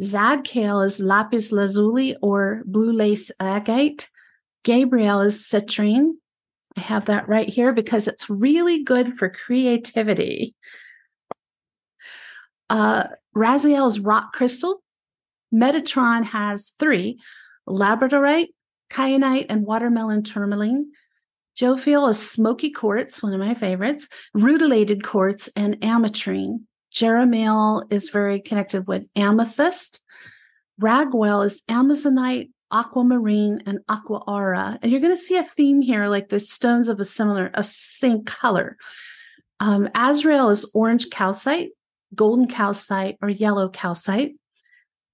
Zadkiel 0.00 0.86
is 0.86 1.00
lapis 1.00 1.52
lazuli 1.52 2.16
or 2.22 2.62
blue 2.64 2.90
lace 2.90 3.30
agate. 3.38 4.08
Gabriel 4.64 5.20
is 5.20 5.42
citrine. 5.42 6.12
I 6.78 6.80
have 6.80 7.04
that 7.04 7.28
right 7.28 7.46
here 7.46 7.74
because 7.74 8.08
it's 8.08 8.30
really 8.30 8.84
good 8.84 9.18
for 9.18 9.28
creativity. 9.28 10.54
Uh, 12.70 13.08
Raziel's 13.36 14.00
rock 14.00 14.32
crystal. 14.32 14.82
Metatron 15.52 16.24
has 16.24 16.74
three 16.78 17.20
labradorite, 17.68 18.48
kyanite, 18.90 19.46
and 19.48 19.64
watermelon 19.64 20.22
tourmaline. 20.22 20.90
Jophiel 21.58 22.08
is 22.08 22.30
smoky 22.30 22.70
quartz, 22.70 23.22
one 23.22 23.34
of 23.34 23.40
my 23.40 23.54
favorites, 23.54 24.08
rutilated 24.34 25.04
quartz, 25.04 25.48
and 25.56 25.80
ametrine. 25.80 26.60
Jeremiel 26.92 27.92
is 27.92 28.10
very 28.10 28.40
connected 28.40 28.86
with 28.86 29.08
amethyst. 29.14 30.02
Raguel 30.80 31.44
is 31.44 31.62
amazonite, 31.68 32.50
aquamarine, 32.72 33.62
and 33.66 33.80
aqua 33.88 34.22
aura. 34.26 34.78
And 34.80 34.90
you're 34.90 35.00
going 35.00 35.12
to 35.12 35.20
see 35.20 35.36
a 35.36 35.42
theme 35.42 35.82
here, 35.82 36.08
like 36.08 36.28
the 36.28 36.40
stones 36.40 36.88
of 36.88 36.98
a 36.98 37.04
similar, 37.04 37.50
a 37.54 37.62
same 37.62 38.24
color. 38.24 38.76
Um, 39.60 39.90
Azrael 39.94 40.48
is 40.48 40.70
orange 40.74 41.10
calcite, 41.10 41.70
golden 42.14 42.46
calcite, 42.46 43.18
or 43.20 43.28
yellow 43.28 43.68
calcite. 43.68 44.36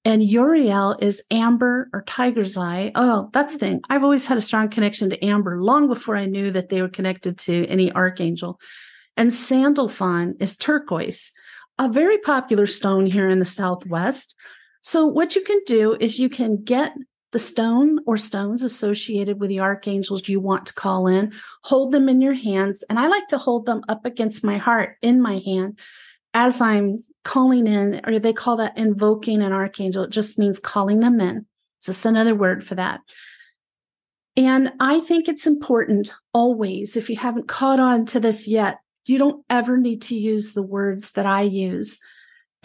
And 0.06 0.22
Uriel 0.22 0.96
is 1.00 1.20
amber 1.32 1.90
or 1.92 2.04
tiger's 2.04 2.56
eye. 2.56 2.92
Oh, 2.94 3.28
that's 3.32 3.54
the 3.54 3.58
thing. 3.58 3.80
I've 3.90 4.04
always 4.04 4.24
had 4.24 4.38
a 4.38 4.40
strong 4.40 4.68
connection 4.68 5.10
to 5.10 5.24
amber 5.24 5.60
long 5.60 5.88
before 5.88 6.16
I 6.16 6.26
knew 6.26 6.52
that 6.52 6.68
they 6.68 6.80
were 6.80 6.88
connected 6.88 7.40
to 7.40 7.66
any 7.66 7.90
archangel. 7.90 8.60
And 9.16 9.32
sandalphon 9.32 10.36
is 10.38 10.56
turquoise, 10.56 11.32
a 11.80 11.88
very 11.88 12.18
popular 12.18 12.68
stone 12.68 13.06
here 13.06 13.28
in 13.28 13.40
the 13.40 13.44
Southwest. 13.44 14.36
So, 14.80 15.06
what 15.06 15.34
you 15.34 15.42
can 15.42 15.58
do 15.66 15.96
is 15.98 16.20
you 16.20 16.28
can 16.28 16.62
get 16.62 16.92
the 17.32 17.40
stone 17.40 17.98
or 18.06 18.16
stones 18.16 18.62
associated 18.62 19.40
with 19.40 19.48
the 19.48 19.58
archangels 19.58 20.28
you 20.28 20.38
want 20.38 20.66
to 20.66 20.74
call 20.74 21.08
in, 21.08 21.32
hold 21.64 21.90
them 21.90 22.08
in 22.08 22.20
your 22.20 22.34
hands. 22.34 22.84
And 22.88 23.00
I 23.00 23.08
like 23.08 23.26
to 23.30 23.38
hold 23.38 23.66
them 23.66 23.82
up 23.88 24.06
against 24.06 24.44
my 24.44 24.58
heart 24.58 24.98
in 25.02 25.20
my 25.20 25.42
hand 25.44 25.80
as 26.32 26.60
I'm 26.60 27.02
calling 27.26 27.66
in, 27.66 28.00
or 28.06 28.18
they 28.18 28.32
call 28.32 28.56
that 28.56 28.78
invoking 28.78 29.42
an 29.42 29.52
archangel. 29.52 30.04
It 30.04 30.10
just 30.10 30.38
means 30.38 30.58
calling 30.58 31.00
them 31.00 31.20
in. 31.20 31.44
It's 31.78 31.86
just 31.86 32.06
another 32.06 32.34
word 32.34 32.64
for 32.64 32.74
that. 32.76 33.00
And 34.36 34.72
I 34.80 35.00
think 35.00 35.28
it's 35.28 35.46
important 35.46 36.12
always, 36.32 36.96
if 36.96 37.10
you 37.10 37.16
haven't 37.16 37.48
caught 37.48 37.80
on 37.80 38.06
to 38.06 38.20
this 38.20 38.46
yet, 38.48 38.78
you 39.06 39.18
don't 39.18 39.44
ever 39.50 39.76
need 39.76 40.02
to 40.02 40.14
use 40.14 40.52
the 40.52 40.62
words 40.62 41.12
that 41.12 41.26
I 41.26 41.42
use 41.42 41.98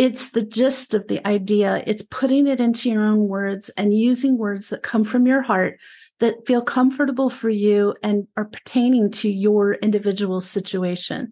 it's 0.01 0.29
the 0.29 0.43
gist 0.43 0.95
of 0.95 1.07
the 1.07 1.25
idea. 1.27 1.83
It's 1.85 2.01
putting 2.01 2.47
it 2.47 2.59
into 2.59 2.89
your 2.89 3.03
own 3.03 3.27
words 3.27 3.69
and 3.77 3.93
using 3.93 4.35
words 4.35 4.69
that 4.69 4.81
come 4.81 5.03
from 5.03 5.27
your 5.27 5.43
heart 5.43 5.79
that 6.19 6.47
feel 6.47 6.63
comfortable 6.63 7.29
for 7.29 7.49
you 7.49 7.93
and 8.01 8.27
are 8.35 8.45
pertaining 8.45 9.11
to 9.11 9.29
your 9.29 9.73
individual 9.73 10.39
situation. 10.39 11.31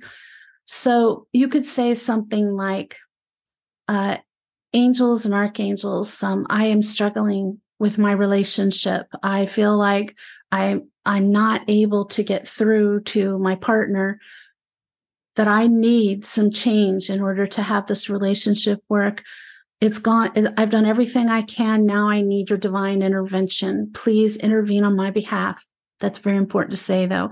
So 0.66 1.26
you 1.34 1.48
could 1.48 1.66
say 1.66 1.96
something 1.96 2.56
like, 2.56 2.98
uh, 3.90 4.18
angels 4.74 5.26
and 5.26 5.34
archangels, 5.34 6.22
um, 6.22 6.46
I 6.48 6.66
am 6.66 6.84
struggling 6.84 7.60
with 7.80 7.98
my 7.98 8.12
relationship. 8.12 9.08
I 9.24 9.48
feel 9.48 9.76
like 9.76 10.16
I 10.52 10.82
I'm 11.06 11.32
not 11.32 11.64
able 11.68 12.06
to 12.06 12.24
get 12.24 12.48
through 12.48 13.02
to 13.02 13.40
my 13.40 13.56
partner 13.56 14.20
that 15.38 15.48
I 15.48 15.66
need 15.66 16.24
some 16.24 16.52
change 16.52 17.10
in 17.10 17.20
order 17.20 17.48
to 17.48 17.64
have 17.64 17.88
this 17.88 18.10
relationship 18.10 18.80
work. 18.90 19.24
It's 19.82 19.98
gone. 19.98 20.32
I've 20.58 20.70
done 20.70 20.86
everything 20.86 21.30
I 21.30 21.42
can. 21.42 21.88
Now 21.88 22.10
I 22.10 22.22
need 22.22 22.50
your 22.50 22.60
divine 22.60 23.02
intervention. 23.02 23.92
Please 23.94 24.38
intervene 24.38 24.84
on 24.84 24.96
my 24.96 25.10
behalf. 25.10 25.66
That's 26.00 26.20
very 26.20 26.38
important 26.38 26.74
to 26.74 26.78
say, 26.78 27.08
though. 27.08 27.32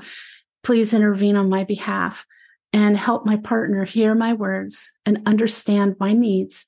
Please 0.63 0.91
intervene 0.91 1.35
on 1.35 1.49
my 1.49 1.65
behalf 1.65 2.25
and 2.73 2.97
help 2.97 3.25
my 3.25 3.37
partner 3.37 3.85
hear 3.85 4.13
my 4.13 4.33
words 4.33 4.91
and 5.05 5.21
understand 5.25 5.95
my 5.99 6.13
needs 6.13 6.65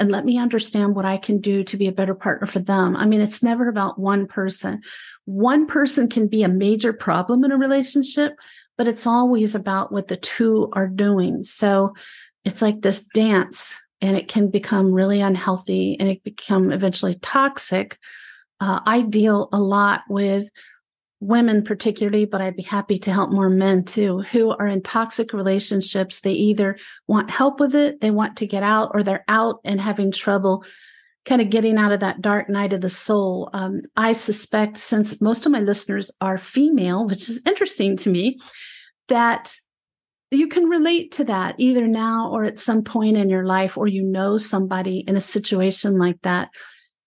and 0.00 0.10
let 0.10 0.24
me 0.24 0.38
understand 0.38 0.96
what 0.96 1.04
I 1.04 1.18
can 1.18 1.40
do 1.40 1.62
to 1.62 1.76
be 1.76 1.86
a 1.86 1.92
better 1.92 2.14
partner 2.14 2.46
for 2.46 2.58
them. 2.58 2.96
I 2.96 3.04
mean, 3.04 3.20
it's 3.20 3.42
never 3.42 3.68
about 3.68 3.98
one 3.98 4.26
person. 4.26 4.80
One 5.26 5.66
person 5.66 6.08
can 6.08 6.26
be 6.26 6.42
a 6.42 6.48
major 6.48 6.94
problem 6.94 7.44
in 7.44 7.52
a 7.52 7.58
relationship, 7.58 8.34
but 8.78 8.86
it's 8.86 9.06
always 9.06 9.54
about 9.54 9.92
what 9.92 10.08
the 10.08 10.16
two 10.16 10.70
are 10.72 10.88
doing. 10.88 11.42
So 11.42 11.92
it's 12.46 12.62
like 12.62 12.80
this 12.80 13.06
dance 13.08 13.76
and 14.00 14.16
it 14.16 14.26
can 14.26 14.48
become 14.48 14.90
really 14.90 15.20
unhealthy 15.20 15.98
and 16.00 16.08
it 16.08 16.24
become 16.24 16.72
eventually 16.72 17.16
toxic. 17.16 17.98
Uh, 18.58 18.80
I 18.86 19.02
deal 19.02 19.50
a 19.52 19.60
lot 19.60 20.02
with 20.08 20.48
women 21.20 21.62
particularly, 21.62 22.24
but 22.24 22.40
I'd 22.40 22.56
be 22.56 22.62
happy 22.62 22.98
to 22.98 23.12
help 23.12 23.30
more 23.30 23.50
men 23.50 23.84
too, 23.84 24.20
who 24.20 24.50
are 24.50 24.66
in 24.66 24.82
toxic 24.82 25.32
relationships. 25.32 26.20
They 26.20 26.32
either 26.32 26.78
want 27.06 27.30
help 27.30 27.60
with 27.60 27.74
it, 27.74 28.00
they 28.00 28.10
want 28.10 28.38
to 28.38 28.46
get 28.46 28.62
out, 28.62 28.90
or 28.94 29.02
they're 29.02 29.24
out 29.28 29.60
and 29.64 29.80
having 29.80 30.10
trouble 30.10 30.64
kind 31.26 31.42
of 31.42 31.50
getting 31.50 31.76
out 31.76 31.92
of 31.92 32.00
that 32.00 32.22
dark 32.22 32.48
night 32.48 32.72
of 32.72 32.80
the 32.80 32.88
soul. 32.88 33.50
Um, 33.52 33.82
I 33.96 34.14
suspect, 34.14 34.78
since 34.78 35.20
most 35.20 35.44
of 35.44 35.52
my 35.52 35.60
listeners 35.60 36.10
are 36.20 36.38
female, 36.38 37.06
which 37.06 37.28
is 37.28 37.42
interesting 37.46 37.96
to 37.98 38.10
me, 38.10 38.38
that 39.08 39.54
you 40.30 40.48
can 40.48 40.64
relate 40.64 41.12
to 41.12 41.24
that 41.24 41.56
either 41.58 41.86
now 41.86 42.30
or 42.30 42.44
at 42.44 42.58
some 42.58 42.82
point 42.82 43.16
in 43.18 43.28
your 43.28 43.44
life, 43.44 43.76
or 43.76 43.86
you 43.86 44.02
know 44.02 44.38
somebody 44.38 45.00
in 45.00 45.16
a 45.16 45.20
situation 45.20 45.98
like 45.98 46.20
that. 46.22 46.50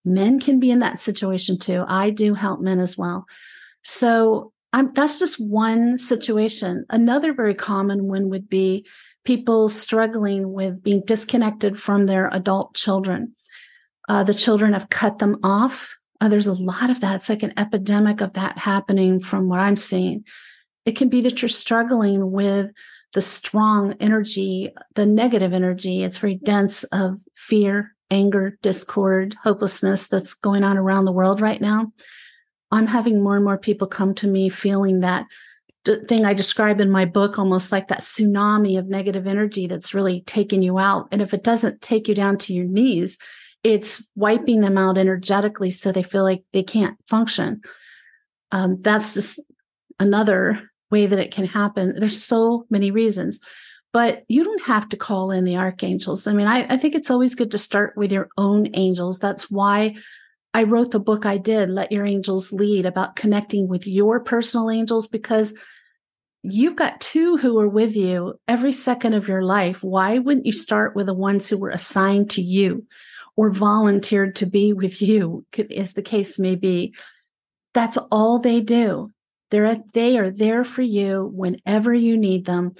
Men 0.05 0.39
can 0.39 0.59
be 0.59 0.69
in 0.69 0.79
that 0.79 0.99
situation 0.99 1.57
too. 1.57 1.83
I 1.87 2.11
do 2.11 2.33
help 2.33 2.59
men 2.59 2.79
as 2.79 2.97
well. 2.97 3.25
So 3.83 4.51
I'm, 4.71 4.93
that's 4.93 5.19
just 5.19 5.39
one 5.39 5.97
situation. 5.99 6.85
Another 6.89 7.33
very 7.33 7.53
common 7.53 8.07
one 8.07 8.29
would 8.29 8.49
be 8.49 8.85
people 9.23 9.69
struggling 9.69 10.51
with 10.51 10.83
being 10.83 11.03
disconnected 11.05 11.79
from 11.79 12.05
their 12.05 12.27
adult 12.33 12.75
children. 12.75 13.35
Uh, 14.09 14.23
the 14.23 14.33
children 14.33 14.73
have 14.73 14.89
cut 14.89 15.19
them 15.19 15.37
off. 15.43 15.95
Uh, 16.19 16.27
there's 16.27 16.47
a 16.47 16.53
lot 16.53 16.89
of 16.89 16.99
that. 17.01 17.15
It's 17.15 17.29
like 17.29 17.43
an 17.43 17.53
epidemic 17.57 18.21
of 18.21 18.33
that 18.33 18.57
happening 18.57 19.21
from 19.21 19.47
what 19.47 19.59
I'm 19.59 19.77
seeing. 19.77 20.25
It 20.85 20.95
can 20.95 21.07
be 21.07 21.21
that 21.21 21.41
you're 21.41 21.49
struggling 21.49 22.31
with 22.31 22.71
the 23.13 23.21
strong 23.21 23.93
energy, 23.99 24.73
the 24.95 25.05
negative 25.05 25.53
energy. 25.53 26.03
It's 26.03 26.17
very 26.17 26.35
dense 26.35 26.83
of 26.85 27.19
fear, 27.35 27.95
anger, 28.09 28.57
discord, 28.61 29.35
hopelessness 29.43 30.07
that's 30.07 30.33
going 30.33 30.63
on 30.63 30.77
around 30.77 31.05
the 31.05 31.11
world 31.11 31.39
right 31.39 31.61
now. 31.61 31.91
I'm 32.73 32.87
having 32.87 33.21
more 33.21 33.35
and 33.35 33.45
more 33.45 33.57
people 33.57 33.87
come 33.87 34.15
to 34.15 34.27
me 34.27 34.49
feeling 34.49 35.01
that 35.01 35.27
thing 36.07 36.25
I 36.25 36.33
describe 36.33 36.79
in 36.79 36.89
my 36.89 37.05
book, 37.05 37.37
almost 37.37 37.71
like 37.71 37.89
that 37.89 37.99
tsunami 37.99 38.79
of 38.79 38.87
negative 38.87 39.27
energy 39.27 39.67
that's 39.67 39.93
really 39.93 40.21
taking 40.21 40.61
you 40.61 40.79
out. 40.79 41.07
And 41.11 41.21
if 41.21 41.33
it 41.33 41.43
doesn't 41.43 41.81
take 41.81 42.07
you 42.07 42.15
down 42.15 42.37
to 42.39 42.53
your 42.53 42.65
knees, 42.65 43.17
it's 43.63 44.09
wiping 44.15 44.61
them 44.61 44.77
out 44.77 44.97
energetically 44.97 45.71
so 45.71 45.91
they 45.91 46.03
feel 46.03 46.23
like 46.23 46.43
they 46.51 46.63
can't 46.63 46.97
function. 47.07 47.61
Um, 48.51 48.81
that's 48.81 49.13
just 49.13 49.39
another 49.99 50.69
way 50.89 51.05
that 51.05 51.19
it 51.19 51.31
can 51.31 51.45
happen. 51.45 51.95
There's 51.95 52.23
so 52.23 52.65
many 52.69 52.91
reasons, 52.91 53.39
but 53.91 54.23
you 54.27 54.43
don't 54.43 54.63
have 54.63 54.89
to 54.89 54.97
call 54.97 55.31
in 55.31 55.43
the 55.43 55.57
archangels. 55.57 56.27
I 56.27 56.33
mean, 56.33 56.47
I, 56.47 56.65
I 56.69 56.77
think 56.77 56.95
it's 56.95 57.11
always 57.11 57.35
good 57.35 57.51
to 57.51 57.57
start 57.57 57.95
with 57.97 58.11
your 58.11 58.29
own 58.37 58.69
angels. 58.73 59.19
That's 59.19 59.51
why 59.51 59.95
I 60.53 60.63
wrote 60.63 60.91
the 60.91 60.99
book 60.99 61.25
I 61.25 61.37
did, 61.37 61.69
Let 61.69 61.91
Your 61.91 62.05
Angels 62.05 62.51
Lead, 62.51 62.85
about 62.85 63.15
connecting 63.15 63.67
with 63.67 63.87
your 63.87 64.19
personal 64.19 64.69
angels 64.69 65.07
because 65.07 65.53
you've 66.43 66.75
got 66.75 67.01
two 67.01 67.37
who 67.37 67.59
are 67.59 67.67
with 67.67 67.95
you 67.95 68.39
every 68.47 68.71
second 68.71 69.13
of 69.13 69.27
your 69.27 69.41
life. 69.41 69.83
Why 69.83 70.19
wouldn't 70.19 70.45
you 70.45 70.51
start 70.51 70.95
with 70.95 71.07
the 71.07 71.13
ones 71.13 71.47
who 71.47 71.57
were 71.57 71.69
assigned 71.69 72.29
to 72.31 72.41
you 72.41 72.85
or 73.35 73.49
volunteered 73.49 74.35
to 74.37 74.45
be 74.45 74.73
with 74.73 75.01
you, 75.01 75.45
as 75.75 75.93
the 75.93 76.01
case 76.03 76.37
may 76.37 76.55
be? 76.55 76.93
That's 77.73 77.97
all 78.11 78.37
they 78.37 78.61
do. 78.61 79.09
They're 79.49 79.77
they 79.93 80.17
are 80.17 80.29
there 80.29 80.63
for 80.63 80.81
you 80.81 81.31
whenever 81.33 81.93
you 81.93 82.17
need 82.17 82.45
them. 82.45 82.73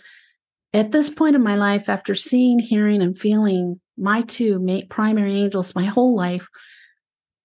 At 0.74 0.92
this 0.92 1.10
point 1.10 1.36
in 1.36 1.44
my 1.44 1.56
life, 1.56 1.88
after 1.88 2.16
seeing, 2.16 2.60
hearing, 2.60 3.02
and 3.02 3.18
feeling 3.18 3.80
my 3.98 4.22
two 4.22 4.60
primary 4.90 5.36
angels 5.36 5.76
my 5.76 5.86
whole 5.86 6.16
life, 6.16 6.48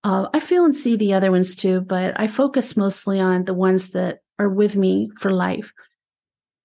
uh, 0.09 0.29
I 0.33 0.41
feel 0.41 0.65
and 0.65 0.75
see 0.75 0.97
the 0.97 1.13
other 1.13 1.31
ones 1.31 1.55
too, 1.55 1.83
but 1.83 2.19
I 2.19 2.29
focus 2.29 2.77
mostly 2.77 3.21
on 3.21 3.45
the 3.45 3.55
ones 3.55 3.91
that 3.91 4.21
are 4.39 4.49
with 4.49 4.75
me 4.75 5.11
for 5.19 5.31
life. 5.31 5.73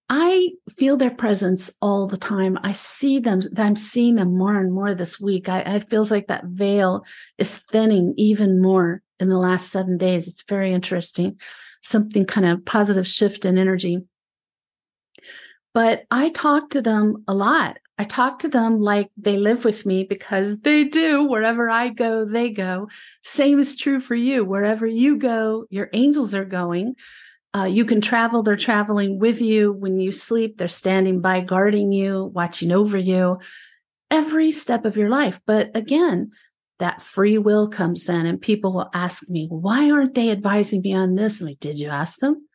I 0.10 0.52
feel 0.78 0.96
their 0.96 1.12
presence 1.12 1.72
all 1.82 2.08
the 2.08 2.18
time. 2.18 2.58
I 2.64 2.72
see 2.72 3.20
them. 3.20 3.42
I'm 3.58 3.76
seeing 3.76 4.16
them 4.16 4.38
more 4.38 4.58
and 4.58 4.72
more 4.72 4.94
this 4.94 5.20
week. 5.20 5.50
I, 5.50 5.60
it 5.60 5.90
feels 5.90 6.10
like 6.10 6.28
that 6.28 6.46
veil 6.46 7.04
is 7.38 7.58
thinning 7.58 8.14
even 8.18 8.62
more 8.62 9.02
in 9.20 9.28
the 9.28 9.38
last 9.38 9.70
seven 9.72 9.98
days. 9.98 10.28
It's 10.28 10.44
very 10.44 10.72
interesting 10.72 11.40
something 11.82 12.26
kind 12.26 12.46
of 12.46 12.66
positive 12.66 13.08
shift 13.08 13.44
in 13.46 13.58
energy. 13.58 14.00
But 15.74 16.06
I 16.10 16.30
talk 16.30 16.70
to 16.70 16.82
them 16.82 17.24
a 17.28 17.34
lot. 17.34 17.78
I 17.98 18.04
talk 18.04 18.40
to 18.40 18.48
them 18.48 18.80
like 18.80 19.10
they 19.18 19.38
live 19.38 19.66
with 19.66 19.86
me 19.86 20.04
because 20.04 20.62
they 20.62 20.84
do. 20.84 21.24
Wherever 21.24 21.70
I 21.70 21.90
go, 21.90 22.26
they 22.26 22.50
go. 22.50 22.90
Same 23.24 23.60
is 23.60 23.76
true 23.76 24.00
for 24.00 24.16
you. 24.16 24.44
Wherever 24.44 24.88
you 24.88 25.18
go, 25.18 25.66
your 25.70 25.90
angels 25.94 26.34
are 26.34 26.46
going. 26.46 26.96
Uh, 27.56 27.66
you 27.66 27.86
can 27.86 28.02
travel, 28.02 28.42
they're 28.42 28.56
traveling 28.56 29.20
with 29.20 29.40
you. 29.40 29.72
When 29.72 30.00
you 30.00 30.12
sleep, 30.12 30.58
they're 30.58 30.68
standing 30.68 31.22
by, 31.22 31.42
guarding 31.42 31.92
you, 31.92 32.32
watching 32.34 32.72
over 32.72 32.98
you 32.98 33.40
every 34.10 34.52
step 34.52 34.86
of 34.86 34.98
your 34.98 35.10
life. 35.10 35.40
But 35.46 35.70
again, 35.76 36.32
that 36.80 37.02
free 37.02 37.38
will 37.38 37.68
comes 37.70 38.10
in 38.10 38.26
and 38.26 38.42
people 38.42 38.74
will 38.74 38.90
ask 38.94 39.30
me, 39.30 39.48
why 39.50 39.92
aren't 39.92 40.16
they 40.16 40.32
advising 40.32 40.82
me 40.82 40.94
on 40.94 41.16
this? 41.16 41.40
And 41.40 41.50
like, 41.50 41.60
did 41.60 41.80
you 41.80 41.90
ask 41.90 42.20
them? 42.20 42.48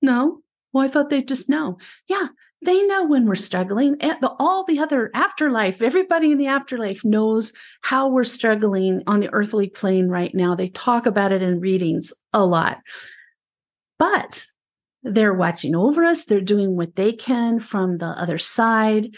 No. 0.00 0.40
Well, 0.72 0.84
I 0.84 0.88
thought 0.88 1.10
they'd 1.10 1.26
just 1.26 1.48
know. 1.48 1.78
Yeah, 2.08 2.28
they 2.62 2.82
know 2.86 3.04
when 3.04 3.26
we're 3.26 3.34
struggling. 3.34 3.96
And 4.00 4.16
the, 4.20 4.34
all 4.38 4.64
the 4.64 4.78
other 4.78 5.10
afterlife, 5.14 5.82
everybody 5.82 6.32
in 6.32 6.38
the 6.38 6.46
afterlife 6.46 7.04
knows 7.04 7.52
how 7.82 8.08
we're 8.08 8.24
struggling 8.24 9.02
on 9.06 9.20
the 9.20 9.32
earthly 9.32 9.68
plane 9.68 10.08
right 10.08 10.34
now. 10.34 10.54
They 10.54 10.68
talk 10.68 11.06
about 11.06 11.32
it 11.32 11.42
in 11.42 11.60
readings 11.60 12.12
a 12.32 12.44
lot. 12.44 12.78
But 13.98 14.46
they're 15.02 15.34
watching 15.34 15.76
over 15.76 16.04
us. 16.04 16.24
They're 16.24 16.40
doing 16.40 16.76
what 16.76 16.96
they 16.96 17.12
can 17.12 17.60
from 17.60 17.98
the 17.98 18.06
other 18.06 18.38
side. 18.38 19.14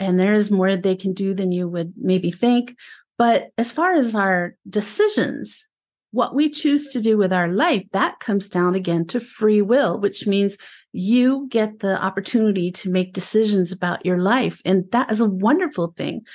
And 0.00 0.18
there's 0.18 0.50
more 0.50 0.76
they 0.76 0.96
can 0.96 1.12
do 1.12 1.34
than 1.34 1.52
you 1.52 1.68
would 1.68 1.94
maybe 1.96 2.30
think. 2.30 2.76
But 3.16 3.50
as 3.56 3.72
far 3.72 3.94
as 3.94 4.14
our 4.14 4.56
decisions, 4.68 5.66
what 6.10 6.34
we 6.34 6.50
choose 6.50 6.88
to 6.88 7.00
do 7.00 7.16
with 7.16 7.32
our 7.32 7.48
life, 7.48 7.84
that 7.92 8.20
comes 8.20 8.48
down 8.48 8.74
again 8.74 9.06
to 9.06 9.20
free 9.20 9.62
will, 9.62 9.98
which 9.98 10.26
means 10.26 10.56
you 10.92 11.46
get 11.50 11.80
the 11.80 12.02
opportunity 12.02 12.70
to 12.72 12.90
make 12.90 13.12
decisions 13.12 13.72
about 13.72 14.06
your 14.06 14.18
life. 14.18 14.60
And 14.64 14.90
that 14.92 15.10
is 15.10 15.20
a 15.20 15.28
wonderful 15.28 15.92
thing. 15.96 16.26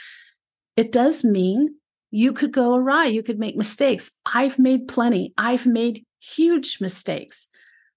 It 0.77 0.91
does 0.91 1.23
mean 1.23 1.75
you 2.11 2.33
could 2.33 2.51
go 2.51 2.75
awry, 2.75 3.05
you 3.05 3.23
could 3.23 3.39
make 3.39 3.55
mistakes. 3.55 4.11
I've 4.25 4.59
made 4.59 4.87
plenty, 4.87 5.33
I've 5.37 5.65
made 5.65 6.05
huge 6.19 6.79
mistakes. 6.79 7.47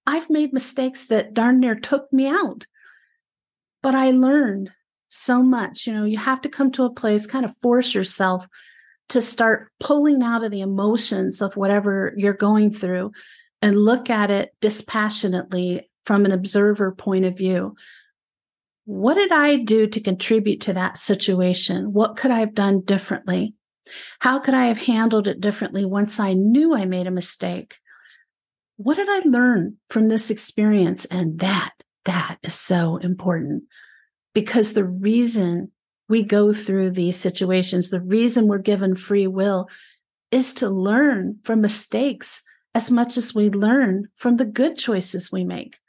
I've 0.05 0.29
made 0.29 0.53
mistakes 0.53 1.07
that 1.07 1.33
darn 1.33 1.59
near 1.59 1.75
took 1.75 2.11
me 2.11 2.27
out. 2.27 2.65
But 3.83 3.93
I 3.93 4.11
learned 4.11 4.71
so 5.09 5.43
much. 5.43 5.85
You 5.85 5.93
know, 5.93 6.05
you 6.05 6.17
have 6.17 6.41
to 6.41 6.49
come 6.49 6.71
to 6.71 6.83
a 6.83 6.93
place, 6.93 7.25
kind 7.27 7.45
of 7.45 7.55
force 7.57 7.93
yourself 7.93 8.47
to 9.09 9.21
start 9.21 9.71
pulling 9.79 10.23
out 10.23 10.43
of 10.43 10.51
the 10.51 10.61
emotions 10.61 11.41
of 11.41 11.55
whatever 11.55 12.13
you're 12.17 12.33
going 12.33 12.73
through 12.73 13.11
and 13.61 13.77
look 13.77 14.09
at 14.09 14.31
it 14.31 14.53
dispassionately 14.61 15.89
from 16.07 16.23
an 16.23 16.31
observer 16.31 16.93
point 16.93 17.25
of 17.25 17.37
view. 17.37 17.75
What 18.85 19.15
did 19.15 19.33
I 19.33 19.57
do 19.57 19.87
to 19.87 19.99
contribute 19.99 20.61
to 20.61 20.73
that 20.73 20.97
situation? 20.97 21.91
What 21.91 22.15
could 22.15 22.31
I 22.31 22.39
have 22.39 22.55
done 22.55 22.79
differently? 22.79 23.55
How 24.19 24.39
could 24.39 24.53
I 24.53 24.67
have 24.67 24.77
handled 24.77 25.27
it 25.27 25.41
differently 25.41 25.83
once 25.83 26.17
I 26.17 26.31
knew 26.31 26.73
I 26.73 26.85
made 26.85 27.07
a 27.07 27.11
mistake? 27.11 27.75
What 28.77 28.95
did 28.95 29.09
I 29.09 29.27
learn 29.27 29.75
from 29.89 30.07
this 30.07 30.29
experience? 30.29 31.03
And 31.03 31.39
that, 31.39 31.73
that 32.05 32.37
is 32.41 32.55
so 32.55 32.95
important 32.95 33.63
because 34.33 34.71
the 34.71 34.85
reason 34.85 35.73
we 36.07 36.23
go 36.23 36.53
through 36.53 36.91
these 36.91 37.17
situations. 37.17 37.89
The 37.89 37.99
reason 37.99 38.47
we're 38.47 38.59
given 38.59 38.95
free 38.95 39.27
will 39.27 39.67
is 40.31 40.53
to 40.53 40.69
learn 40.69 41.39
from 41.43 41.59
mistakes 41.59 42.41
as 42.73 42.89
much 42.89 43.17
as 43.17 43.35
we 43.35 43.49
learn 43.49 44.07
from 44.15 44.37
the 44.37 44.45
good 44.45 44.77
choices 44.77 45.33
we 45.33 45.43
make. 45.43 45.79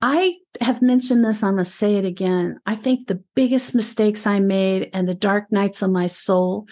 I 0.00 0.36
have 0.60 0.82
mentioned 0.82 1.24
this, 1.24 1.42
I'm 1.42 1.54
going 1.54 1.64
to 1.64 1.70
say 1.70 1.96
it 1.96 2.04
again. 2.04 2.60
I 2.66 2.76
think 2.76 3.06
the 3.06 3.22
biggest 3.34 3.74
mistakes 3.74 4.26
I 4.26 4.38
made 4.40 4.90
and 4.92 5.08
the 5.08 5.14
dark 5.14 5.50
nights 5.50 5.82
of 5.82 5.90
my 5.90 6.06
soul 6.06 6.66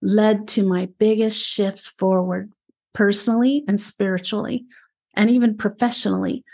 led 0.00 0.46
to 0.48 0.66
my 0.66 0.88
biggest 0.98 1.44
shifts 1.44 1.88
forward 1.88 2.52
personally 2.92 3.64
and 3.66 3.80
spiritually 3.80 4.66
and 5.14 5.30
even 5.30 5.56
professionally. 5.56 6.44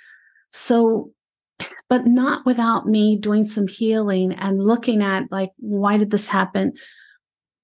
So 0.51 1.11
but 1.89 2.07
not 2.07 2.45
without 2.45 2.87
me 2.87 3.17
doing 3.17 3.45
some 3.45 3.69
healing 3.69 4.33
and 4.33 4.63
looking 4.63 5.03
at 5.03 5.31
like 5.31 5.51
why 5.59 5.97
did 5.97 6.11
this 6.11 6.29
happen 6.29 6.73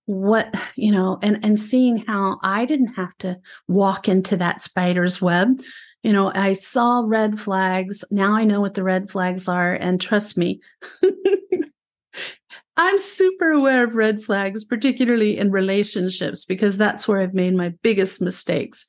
what 0.07 0.55
you 0.77 0.91
know 0.91 1.19
and 1.23 1.45
and 1.45 1.59
seeing 1.59 1.99
how 1.99 2.39
i 2.43 2.65
didn't 2.65 2.95
have 2.95 3.17
to 3.19 3.37
walk 3.69 4.09
into 4.09 4.37
that 4.37 4.63
spider's 4.63 5.21
web 5.21 5.61
you 6.03 6.13
know 6.13 6.33
i 6.35 6.53
saw 6.53 7.03
red 7.05 7.41
flags 7.41 8.05
now 8.11 8.35
i 8.35 8.45
know 8.45 8.61
what 8.61 8.75
the 8.75 8.83
red 8.83 9.11
flags 9.11 9.49
are 9.49 9.75
and 9.75 10.01
trust 10.01 10.37
me 10.37 10.61
i'm 12.77 12.99
super 12.99 13.51
aware 13.51 13.85
of 13.85 13.95
red 13.95 14.23
flags 14.23 14.65
particularly 14.65 15.39
in 15.39 15.51
relationships 15.51 16.45
because 16.45 16.77
that's 16.77 17.07
where 17.07 17.21
i've 17.21 17.35
made 17.35 17.55
my 17.55 17.73
biggest 17.83 18.21
mistakes 18.21 18.87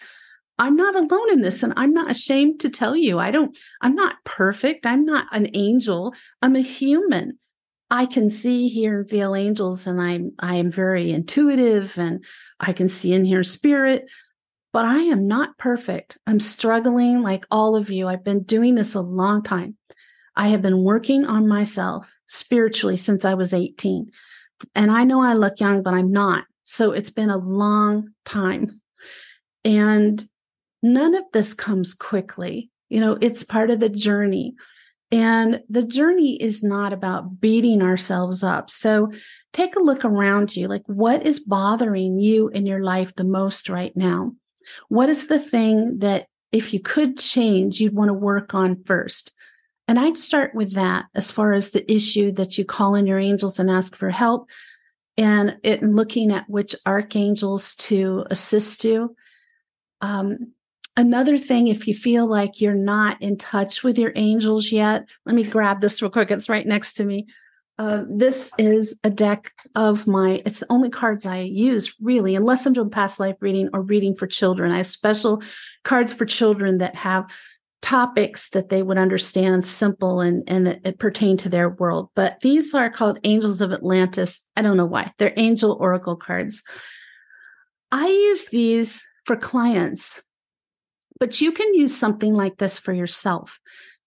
I'm 0.60 0.76
not 0.76 0.96
alone 0.96 1.32
in 1.32 1.42
this 1.42 1.64
and 1.64 1.74
I'm 1.76 1.92
not 1.92 2.12
ashamed 2.12 2.60
to 2.60 2.70
tell 2.70 2.96
you. 2.96 3.18
I 3.18 3.32
don't 3.32 3.58
I'm 3.82 3.96
not 3.96 4.18
perfect. 4.26 4.86
I'm 4.86 5.06
not 5.06 5.26
an 5.32 5.50
angel. 5.56 6.14
I'm 6.44 6.56
a 6.56 6.62
human. 6.62 7.40
I 7.92 8.06
can 8.06 8.30
see, 8.30 8.70
hear, 8.70 9.02
and 9.02 9.10
feel 9.10 9.36
angels, 9.36 9.86
and 9.86 10.02
I'm 10.02 10.32
I 10.40 10.56
am 10.56 10.72
very 10.72 11.12
intuitive 11.12 11.98
and 11.98 12.24
I 12.60 12.72
can 12.72 12.88
see 12.88 13.14
and 13.14 13.28
hear 13.28 13.44
spirit, 13.44 14.10
but 14.74 14.86
I 14.86 15.00
am 15.00 15.28
not 15.28 15.58
perfect. 15.58 16.18
I'm 16.26 16.40
struggling 16.40 17.22
like 17.22 17.46
all 17.52 17.76
of 17.76 17.90
you. 17.90 18.08
I've 18.08 18.24
been 18.24 18.44
doing 18.44 18.76
this 18.76 18.96
a 18.96 19.02
long 19.02 19.44
time. 19.44 19.78
I 20.36 20.50
have 20.50 20.62
been 20.62 20.84
working 20.84 21.26
on 21.26 21.48
myself 21.48 22.10
spiritually 22.28 22.98
since 22.98 23.26
I 23.26 23.34
was 23.34 23.54
18. 23.54 24.10
And 24.76 24.92
I 24.92 25.04
know 25.04 25.22
I 25.22 25.34
look 25.34 25.60
young, 25.60 25.84
but 25.84 25.94
I'm 25.94 26.12
not. 26.12 26.46
So 26.64 26.92
it's 26.92 27.10
been 27.10 27.30
a 27.30 27.38
long 27.38 28.14
time. 28.24 28.82
And 29.66 30.24
none 30.82 31.16
of 31.16 31.26
this 31.34 31.54
comes 31.54 31.94
quickly. 31.94 32.72
You 32.90 33.02
know, 33.02 33.18
it's 33.20 33.44
part 33.44 33.70
of 33.70 33.80
the 33.80 33.90
journey. 33.90 34.56
And 35.12 35.62
the 35.70 35.84
journey 35.84 36.42
is 36.42 36.64
not 36.64 36.94
about 36.94 37.42
beating 37.42 37.82
ourselves 37.82 38.44
up. 38.44 38.70
So 38.70 39.12
take 39.52 39.76
a 39.76 39.84
look 39.84 40.06
around 40.06 40.56
you. 40.56 40.70
Like, 40.70 40.84
what 40.86 41.26
is 41.26 41.42
bothering 41.42 42.20
you 42.20 42.48
in 42.50 42.66
your 42.66 42.82
life 42.82 43.14
the 43.16 43.26
most 43.26 43.68
right 43.68 43.96
now? 43.96 44.32
What 44.90 45.10
is 45.10 45.28
the 45.28 45.40
thing 45.40 46.00
that, 46.00 46.28
if 46.52 46.74
you 46.74 46.80
could 46.80 47.18
change, 47.18 47.80
you'd 47.80 47.96
want 47.96 48.10
to 48.10 48.14
work 48.14 48.54
on 48.54 48.84
first? 48.84 49.34
And 49.88 50.00
I'd 50.00 50.18
start 50.18 50.54
with 50.54 50.74
that 50.74 51.06
as 51.16 51.32
far 51.32 51.54
as 51.54 51.70
the 51.70 51.92
issue 51.92 52.32
that 52.34 52.58
you 52.58 52.66
call 52.66 52.96
in 52.96 53.08
your 53.08 53.20
angels 53.20 53.60
and 53.60 53.70
ask 53.70 53.96
for 53.96 54.10
help 54.10 54.50
and 55.18 55.58
it, 55.64 55.84
looking 55.84 56.32
at 56.32 56.50
which 56.50 56.76
archangels 56.86 57.76
to 57.76 58.26
assist 58.30 58.86
you. 58.86 59.16
Um, 60.00 60.54
Another 60.98 61.38
thing, 61.38 61.68
if 61.68 61.88
you 61.88 61.94
feel 61.94 62.28
like 62.28 62.60
you're 62.60 62.74
not 62.74 63.22
in 63.22 63.38
touch 63.38 63.82
with 63.82 63.98
your 63.98 64.12
angels 64.16 64.74
yet, 64.74 65.08
let 65.26 65.36
me 65.36 65.44
grab 65.44 65.80
this 65.80 66.02
real 66.02 66.12
quick. 66.12 66.32
It's 66.32 66.50
right 66.50 66.68
next 66.68 66.94
to 66.94 67.06
me. 67.06 67.28
Uh, 67.82 68.06
this 68.08 68.52
is 68.60 69.00
a 69.04 69.10
deck 69.10 69.54
of 69.74 70.06
my, 70.06 70.40
it's 70.46 70.60
the 70.60 70.72
only 70.72 70.92
cards 70.92 71.26
I 71.26 71.40
use 71.40 71.96
really, 72.00 72.36
unless 72.36 72.68
I'm 72.68 72.74
doing 72.74 72.92
past 72.92 73.20
life 73.20 73.38
reading 73.40 73.70
or 73.74 73.82
reading 73.82 74.16
for 74.16 74.28
children. 74.28 74.72
I 74.72 74.78
have 74.78 74.86
special 74.86 75.42
cards 75.84 76.14
for 76.14 76.28
children 76.28 76.78
that 76.78 76.94
have 76.94 77.26
topics 77.82 78.52
that 78.52 78.70
they 78.70 78.84
would 78.84 79.00
understand 79.00 79.66
simple 79.66 80.20
and, 80.20 80.44
and 80.46 80.68
that 80.68 81.00
pertain 81.00 81.38
to 81.38 81.50
their 81.50 81.70
world. 81.70 82.10
But 82.16 82.40
these 82.42 82.76
are 82.76 82.92
called 82.92 83.18
Angels 83.24 83.62
of 83.62 83.72
Atlantis. 83.72 84.46
I 84.56 84.62
don't 84.62 84.78
know 84.78 84.86
why. 84.86 85.12
They're 85.18 85.34
angel 85.36 85.76
oracle 85.80 86.16
cards. 86.16 86.62
I 87.92 88.08
use 88.08 88.46
these 88.50 89.02
for 89.26 89.36
clients 89.36 90.22
but 91.20 91.40
you 91.40 91.52
can 91.52 91.76
use 91.76 91.96
something 91.96 92.34
like 92.34 92.58
this 92.58 92.80
for 92.80 92.92
yourself. 92.92 93.60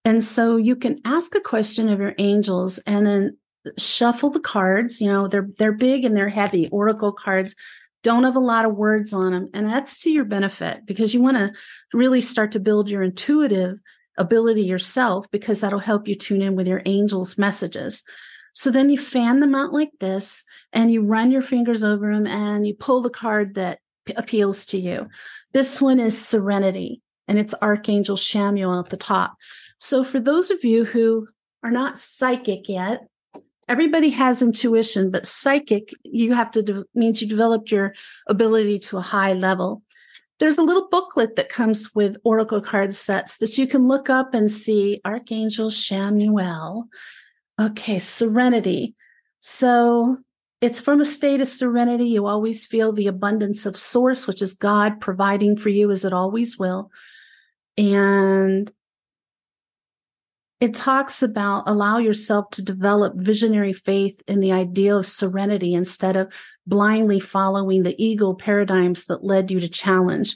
And 0.05 0.23
so 0.23 0.57
you 0.57 0.75
can 0.75 1.01
ask 1.05 1.37
a 1.37 1.41
question 1.41 1.89
of 1.89 2.01
your 2.01 2.15
angels 2.19 2.79
and 2.89 3.07
then 3.07 3.37
shuffle 3.79 4.31
the 4.31 4.41
cards. 4.41 5.01
You 5.01 5.11
know, 5.11 5.29
they're 5.29 5.49
they're 5.59 5.73
big 5.73 6.05
and 6.05 6.17
they're 6.17 6.29
heavy. 6.29 6.69
Oracle 6.69 7.13
cards 7.13 7.55
don't 8.03 8.25
have 8.25 8.37
a 8.37 8.41
lot 8.41 8.67
of 8.67 8.77
words 8.77 9.13
on 9.13 9.33
them. 9.33 9.49
And 9.55 9.67
that's 9.67 10.03
to 10.03 10.11
your 10.11 10.25
benefit 10.25 10.87
because 10.87 11.15
you 11.15 11.23
want 11.23 11.39
to 11.39 11.53
really 11.93 12.21
start 12.21 12.53
to 12.53 12.61
build 12.61 12.91
your 12.91 13.03
intuitive 13.03 13.79
ability 14.19 14.63
yourself 14.63 15.29
because 15.31 15.61
that'll 15.61 15.79
help 15.79 16.07
you 16.07 16.15
tune 16.15 16.43
in 16.43 16.55
with 16.55 16.69
your 16.69 16.83
angels' 16.85 17.39
messages. 17.39 18.03
So 18.53 18.71
then 18.71 18.91
you 18.91 18.99
fan 18.99 19.41
them 19.41 19.55
out 19.55 19.73
like 19.73 19.91
this 19.99 20.45
and 20.73 20.93
you 20.93 21.03
run 21.03 21.31
your 21.31 21.43
fingers 21.43 21.83
over 21.83 22.13
them 22.13 22.27
and 22.27 22.67
you 22.67 22.75
pull 22.75 23.01
the 23.01 23.11
card 23.11 23.55
that 23.55 23.81
appeals 24.17 24.67
to 24.67 24.79
you. 24.79 25.09
This 25.53 25.81
one 25.81 25.99
is 25.99 26.23
serenity 26.23 27.01
and 27.27 27.39
it's 27.39 27.55
Archangel 27.61 28.17
Chamuel 28.17 28.85
at 28.85 28.91
the 28.91 28.97
top. 28.97 29.35
So 29.79 30.05
for 30.05 30.21
those 30.21 30.51
of 30.51 30.63
you 30.63 30.85
who 30.85 31.27
are 31.65 31.71
not 31.71 31.99
psychic 31.99 32.69
yet, 32.69 33.07
everybody 33.69 34.11
has 34.11 34.43
intuition, 34.43 35.11
but 35.11 35.27
psychic, 35.27 35.91
you 36.05 36.35
have 36.35 36.51
to 36.53 36.63
de- 36.63 36.85
means 36.95 37.21
you 37.21 37.29
developed 37.29 37.71
your 37.71 37.95
ability 38.29 38.79
to 38.81 38.99
a 38.99 39.03
high 39.03 39.33
level. 39.33 39.83
There's 40.41 40.59
a 40.59 40.63
little 40.63 40.89
booklet 40.91 41.37
that 41.37 41.49
comes 41.49 41.95
with 41.95 42.17
oracle 42.25 42.61
card 42.61 42.93
sets 42.95 43.39
that 43.39 43.57
you 43.57 43.67
can 43.67 43.87
look 43.87 44.11
up 44.11 44.35
and 44.35 44.51
see 44.51 45.01
Archangel 45.05 45.71
Chamuel. 45.71 46.85
Okay, 47.61 47.99
serenity. 48.01 48.95
So 49.41 50.19
it's 50.61 50.81
from 50.81 51.01
a 51.01 51.05
state 51.05 51.41
of 51.41 51.47
serenity. 51.47 52.09
You 52.09 52.27
always 52.27 52.67
feel 52.67 52.93
the 52.93 53.07
abundance 53.07 53.65
of 53.67 53.79
source, 53.79 54.27
which 54.27 54.43
is 54.43 54.55
God 54.55 55.01
providing 55.01 55.57
for 55.57 55.69
you 55.69 55.91
as 55.91 56.05
it 56.05 56.13
always 56.13 56.59
will. 56.59 56.91
And 57.77 58.73
it 60.65 60.73
talks 60.73 61.23
about 61.23 61.69
allow 61.69 61.99
yourself 61.99 62.49
to 62.49 62.65
develop 62.65 63.13
visionary 63.17 63.75
faith 63.75 64.23
in 64.27 64.41
the 64.41 64.53
idea 64.53 64.97
of 64.97 65.05
serenity 65.05 65.75
instead 65.75 66.17
of 66.17 66.33
blindly 66.67 67.21
following 67.21 67.83
the 67.83 67.95
ego 68.03 68.33
paradigms 68.33 69.05
that 69.05 69.23
led 69.23 69.51
you 69.51 69.61
to 69.61 69.69
challenge. 69.69 70.35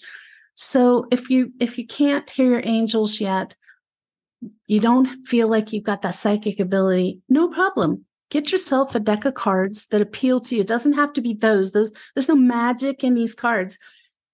So 0.54 1.06
if 1.10 1.30
you 1.30 1.54
if 1.60 1.78
you 1.78 1.86
can't 1.86 2.28
hear 2.28 2.50
your 2.50 2.62
angels 2.62 3.22
yet, 3.22 3.56
you 4.66 4.80
don't 4.80 5.26
feel 5.26 5.48
like 5.48 5.72
you've 5.72 5.84
got 5.84 6.02
that 6.02 6.14
psychic 6.14 6.60
ability, 6.60 7.22
no 7.30 7.48
problem. 7.48 8.04
Get 8.30 8.52
yourself 8.52 8.94
a 8.94 9.00
deck 9.00 9.24
of 9.24 9.32
cards 9.32 9.86
that 9.86 10.02
appeal 10.02 10.42
to 10.42 10.56
you. 10.56 10.60
It 10.60 10.66
doesn't 10.66 10.92
have 10.92 11.14
to 11.14 11.22
be 11.22 11.32
those. 11.32 11.72
Those 11.72 11.94
there's 12.14 12.28
no 12.28 12.36
magic 12.36 13.02
in 13.02 13.14
these 13.14 13.34
cards. 13.34 13.78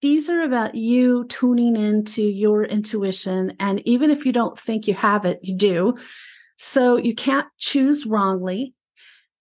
These 0.04 0.28
are 0.28 0.42
about 0.42 0.74
you 0.74 1.24
tuning 1.30 1.76
into 1.76 2.20
your 2.20 2.62
intuition. 2.62 3.54
And 3.58 3.80
even 3.88 4.10
if 4.10 4.26
you 4.26 4.32
don't 4.32 4.60
think 4.60 4.86
you 4.86 4.92
have 4.92 5.24
it, 5.24 5.40
you 5.40 5.56
do. 5.56 5.96
So 6.58 6.96
you 6.96 7.14
can't 7.14 7.46
choose 7.56 8.04
wrongly. 8.04 8.74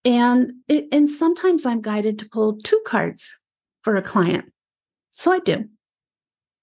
And 0.06 0.54
it, 0.69 0.86
and 0.93 1.10
sometimes 1.10 1.65
I'm 1.65 1.82
guided 1.82 2.17
to 2.19 2.30
pull 2.30 2.60
two 2.60 2.80
cards 2.88 3.38
for 3.82 3.97
a 3.97 4.02
client. 4.02 4.54
So 5.12 5.34
I 5.34 5.39
do. 5.39 5.65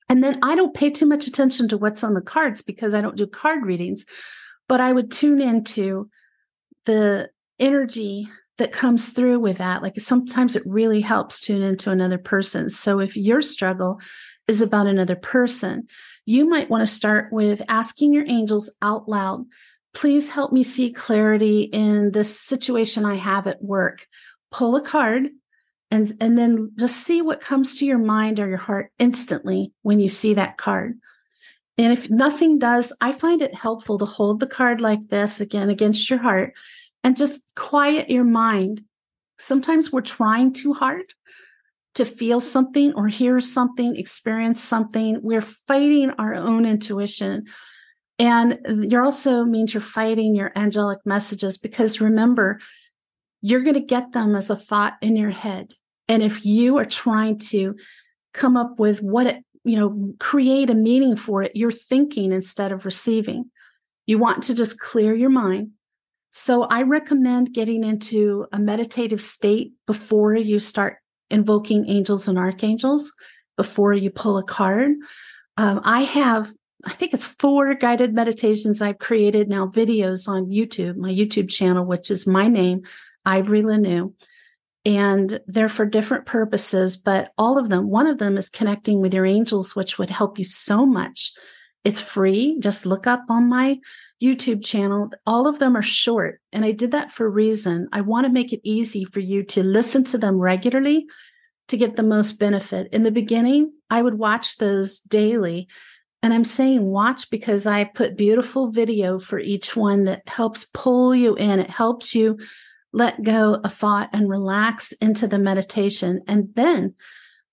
And 0.09 0.25
then 0.25 0.39
I 0.43 0.55
don't 0.55 0.73
pay 0.73 0.89
too 0.89 1.05
much 1.05 1.27
attention 1.27 1.69
to 1.69 1.77
what's 1.77 2.03
on 2.03 2.15
the 2.15 2.23
cards 2.23 2.63
because 2.63 2.95
I 2.95 3.03
don't 3.03 3.19
do 3.19 3.27
card 3.27 3.67
readings, 3.67 4.07
but 4.67 4.81
I 4.81 4.95
would 4.95 5.11
tune 5.11 5.43
into 5.43 6.09
the 6.87 7.29
energy 7.59 8.31
that 8.61 8.73
comes 8.73 9.09
through 9.09 9.41
with 9.41 9.57
that. 9.57 9.83
Like 9.83 9.99
sometimes 9.99 10.55
it 10.55 10.63
really 10.67 11.01
helps 11.01 11.41
tune 11.41 11.63
into 11.63 11.91
another 11.91 12.19
person. 12.19 12.69
So 12.69 13.01
if 13.01 13.17
your 13.17 13.41
struggle 13.41 14.01
is 14.47 14.61
about 14.61 14.87
another 14.87 15.17
person, 15.17 15.89
you 16.27 16.47
might 16.47 16.69
want 16.69 16.83
to 16.83 16.87
start 16.87 17.33
with 17.33 17.63
asking 17.69 18.13
your 18.13 18.27
angels 18.27 18.71
out 18.83 19.09
loud, 19.09 19.47
please 19.95 20.29
help 20.29 20.53
me 20.53 20.63
see 20.63 20.93
clarity 20.93 21.63
in 21.63 22.13
this 22.13 22.39
situation 22.39 23.07
I 23.07 23.17
have 23.17 23.47
at 23.47 23.63
work. 23.63 24.07
Pull 24.51 24.77
a 24.77 24.83
card 24.83 25.29
and 25.91 26.13
and 26.21 26.37
then 26.37 26.73
just 26.79 26.99
see 26.99 27.23
what 27.23 27.41
comes 27.41 27.77
to 27.77 27.87
your 27.87 27.99
mind 27.99 28.39
or 28.39 28.49
your 28.49 28.59
heart 28.59 28.93
instantly 28.99 29.73
when 29.81 30.01
you 30.01 30.09
see 30.09 30.35
that 30.35 30.57
card 30.57 30.99
and 31.79 31.93
if 31.93 32.09
nothing 32.11 32.59
does 32.59 32.93
i 33.01 33.11
find 33.11 33.43
it 33.43 33.55
helpful 33.55 33.99
to 33.99 34.05
hold 34.05 34.39
the 34.39 34.47
card 34.47 34.81
like 34.81 35.09
this 35.09 35.41
again 35.41 35.69
against 35.69 36.09
your 36.09 36.21
heart 36.21 36.53
and 37.05 37.17
just 37.17 37.41
quiet 37.55 38.11
your 38.11 38.25
mind 38.25 38.83
sometimes 39.39 39.93
we're 39.93 40.01
trying 40.01 40.53
too 40.53 40.73
hard 40.73 41.05
to 41.95 42.05
feel 42.05 42.41
something 42.41 42.93
or 42.95 43.09
hear 43.09 43.41
something 43.41 43.97
experience 43.97 44.63
something 44.63 45.21
we're 45.23 45.41
fighting 45.41 46.11
our 46.19 46.35
own 46.35 46.65
intuition 46.65 47.45
and 48.19 48.59
you're 48.91 49.05
also 49.05 49.45
means 49.45 49.73
you're 49.73 49.81
fighting 49.81 50.35
your 50.35 50.53
angelic 50.55 50.99
messages 51.05 51.57
because 51.59 52.01
remember 52.01 52.61
you're 53.41 53.63
going 53.63 53.75
to 53.75 53.81
get 53.81 54.13
them 54.13 54.37
as 54.37 54.51
a 54.51 54.57
thought 54.57 54.95
in 55.01 55.17
your 55.17 55.31
head 55.31 55.73
and 56.11 56.25
if 56.25 56.45
you 56.45 56.77
are 56.79 56.85
trying 56.85 57.39
to 57.39 57.77
come 58.35 58.57
up 58.57 58.81
with 58.81 59.01
what 59.01 59.29
it, 59.29 59.45
you 59.63 59.77
know, 59.77 60.13
create 60.19 60.69
a 60.69 60.75
meaning 60.75 61.15
for 61.15 61.45
it, 61.45 61.53
you're 61.55 61.71
thinking 61.71 62.33
instead 62.33 62.73
of 62.73 62.85
receiving. 62.85 63.51
You 64.07 64.19
want 64.19 64.43
to 64.45 64.57
just 64.57 64.81
clear 64.81 65.15
your 65.15 65.31
mind. 65.31 65.71
So 66.31 66.63
I 66.63 66.83
recommend 66.83 67.53
getting 67.53 67.85
into 67.85 68.47
a 68.53 68.59
meditative 68.59 69.21
state 69.21 69.73
before 69.87 70.35
you 70.35 70.61
start 70.61 70.99
invoking 71.29 71.89
angels 71.89 72.29
and 72.29 72.39
archangels, 72.39 73.13
before 73.57 73.93
you 73.93 74.11
pull 74.11 74.39
a 74.39 74.45
card. 74.45 74.93
Um, 75.57 75.81
I 75.85 76.03
have, 76.03 76.53
I 76.85 76.93
think 76.93 77.15
it's 77.15 77.27
four 77.27 77.75
guided 77.75 78.15
meditations 78.15 78.81
I've 78.81 78.99
created 78.99 79.49
now, 79.49 79.67
videos 79.67 80.29
on 80.29 80.47
YouTube, 80.47 80.97
my 80.97 81.11
YouTube 81.11 81.51
channel, 81.51 81.85
which 81.85 82.11
is 82.11 82.27
my 82.27 82.49
name, 82.49 82.83
Ivory 83.25 83.63
LaNoue 83.63 84.15
and 84.85 85.41
they're 85.47 85.69
for 85.69 85.85
different 85.85 86.27
purposes, 86.27 86.97
but 86.97 87.33
all 87.37 87.59
of 87.59 87.69
them, 87.69 87.91
one 87.91 88.07
of 88.07 88.19
them 88.19 88.39
is 88.39 88.49
connecting 88.49 89.01
with 89.01 89.13
your 89.13 89.27
angels, 89.27 89.77
which 89.77 89.99
would 89.99 90.11
help 90.11 90.39
you 90.39 90.45
so 90.45 90.87
much. 90.87 91.33
It's 91.85 92.01
free. 92.01 92.59
Just 92.61 92.87
look 92.87 93.07
up 93.07 93.25
on 93.29 93.49
my 93.49 93.79
YouTube 94.23 94.65
channel. 94.65 95.11
All 95.27 95.47
of 95.47 95.59
them 95.59 95.77
are 95.77 95.83
short. 95.83 96.41
And 96.53 96.65
I 96.65 96.73
did 96.73 96.93
that 96.93 97.13
for 97.13 97.27
a 97.27 97.31
reason. 97.31 97.89
I 97.93 98.03
want 98.03 98.27
to 98.27 98.33
make 98.33 98.53
it 98.53 98.61
easy 98.63 99.05
for 99.05 99.21
you 99.21 99.43
to 99.45 99.63
listen 99.63 100.05
to 100.05 100.19
them 100.19 100.37
regularly 100.37 101.07
to 101.69 101.77
get 101.77 101.97
the 101.97 102.03
most 102.03 102.39
benefit. 102.39 102.89
In 102.93 103.03
the 103.03 103.11
beginning, 103.11 103.73
I 103.89 104.03
would 104.03 104.15
watch 104.15 104.59
those 104.59 104.99
daily. 105.01 105.69
And 106.23 106.35
I'm 106.35 106.45
saying 106.45 106.85
watch 106.85 107.31
because 107.31 107.67
I 107.67 107.85
put 107.85 108.17
beautiful 108.17 108.71
video 108.71 109.19
for 109.19 109.39
each 109.39 109.75
one 109.75 110.05
that 110.05 110.29
helps 110.29 110.67
pull 110.67 111.15
you 111.15 111.35
in. 111.37 111.61
It 111.61 111.71
helps 111.71 112.15
you 112.15 112.39
let 112.93 113.23
go 113.23 113.55
of 113.55 113.73
thought 113.73 114.11
and 114.13 114.29
relax 114.29 114.93
into 114.93 115.27
the 115.27 115.39
meditation 115.39 116.21
and 116.27 116.49
then 116.55 116.95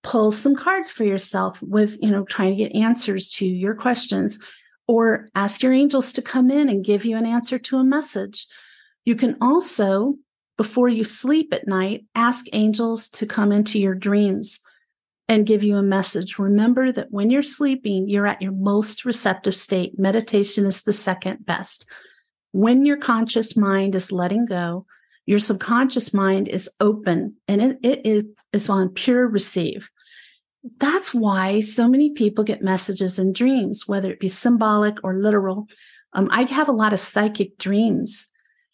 pull 0.04 0.32
some 0.32 0.56
cards 0.56 0.90
for 0.90 1.04
yourself 1.04 1.62
with 1.62 1.98
you 2.02 2.10
know 2.10 2.24
trying 2.24 2.56
to 2.56 2.64
get 2.64 2.76
answers 2.76 3.30
to 3.30 3.46
your 3.46 3.76
questions 3.76 4.40
or 4.88 5.28
ask 5.36 5.62
your 5.62 5.74
angels 5.74 6.14
to 6.14 6.22
come 6.22 6.50
in 6.50 6.70
and 6.70 6.86
give 6.86 7.06
you 7.06 7.18
an 7.18 7.26
answer 7.26 7.60
to 7.60 7.78
a 7.78 7.84
message. 7.84 8.48
You 9.06 9.16
can 9.16 9.38
also 9.42 10.16
before 10.58 10.90
you 10.90 11.04
sleep 11.04 11.54
at 11.54 11.68
night 11.68 12.06
ask 12.16 12.46
angels 12.54 13.10
to 13.10 13.26
come 13.26 13.52
into 13.52 13.80
your 13.80 13.94
dreams 13.94 14.60
and 15.28 15.46
give 15.46 15.62
you 15.62 15.76
a 15.76 15.84
message. 15.84 16.40
Remember 16.40 16.92
that 16.92 17.12
when 17.12 17.30
you're 17.30 17.44
sleeping 17.44 18.08
you're 18.08 18.28
at 18.28 18.42
your 18.42 18.54
most 18.54 19.06
receptive 19.06 19.56
state. 19.56 20.00
Meditation 20.00 20.66
is 20.66 20.84
the 20.84 20.94
second 20.94 21.46
best. 21.46 21.90
When 22.54 22.86
your 22.86 22.98
conscious 22.98 23.56
mind 23.56 23.94
is 23.94 24.12
letting 24.12 24.46
go 24.46 24.86
your 25.28 25.40
subconscious 25.40 26.14
mind 26.14 26.48
is 26.48 26.70
open 26.80 27.36
and 27.48 27.62
it, 27.62 27.80
it 27.84 28.06
is, 28.06 28.24
is 28.54 28.70
on 28.70 28.90
pure 28.90 29.28
receive. 29.28 29.92
That's 30.80 31.14
why 31.14 31.60
so 31.60 31.88
many 31.88 32.12
people 32.12 32.44
get 32.44 32.62
messages 32.62 33.20
in 33.20 33.34
dreams, 33.34 33.88
whether 33.88 34.12
it 34.12 34.20
be 34.20 34.30
symbolic 34.30 35.04
or 35.04 35.16
literal. 35.16 35.68
Um, 36.14 36.30
I 36.32 36.44
have 36.44 36.70
a 36.70 36.74
lot 36.74 36.94
of 36.94 37.00
psychic 37.00 37.58
dreams, 37.58 38.28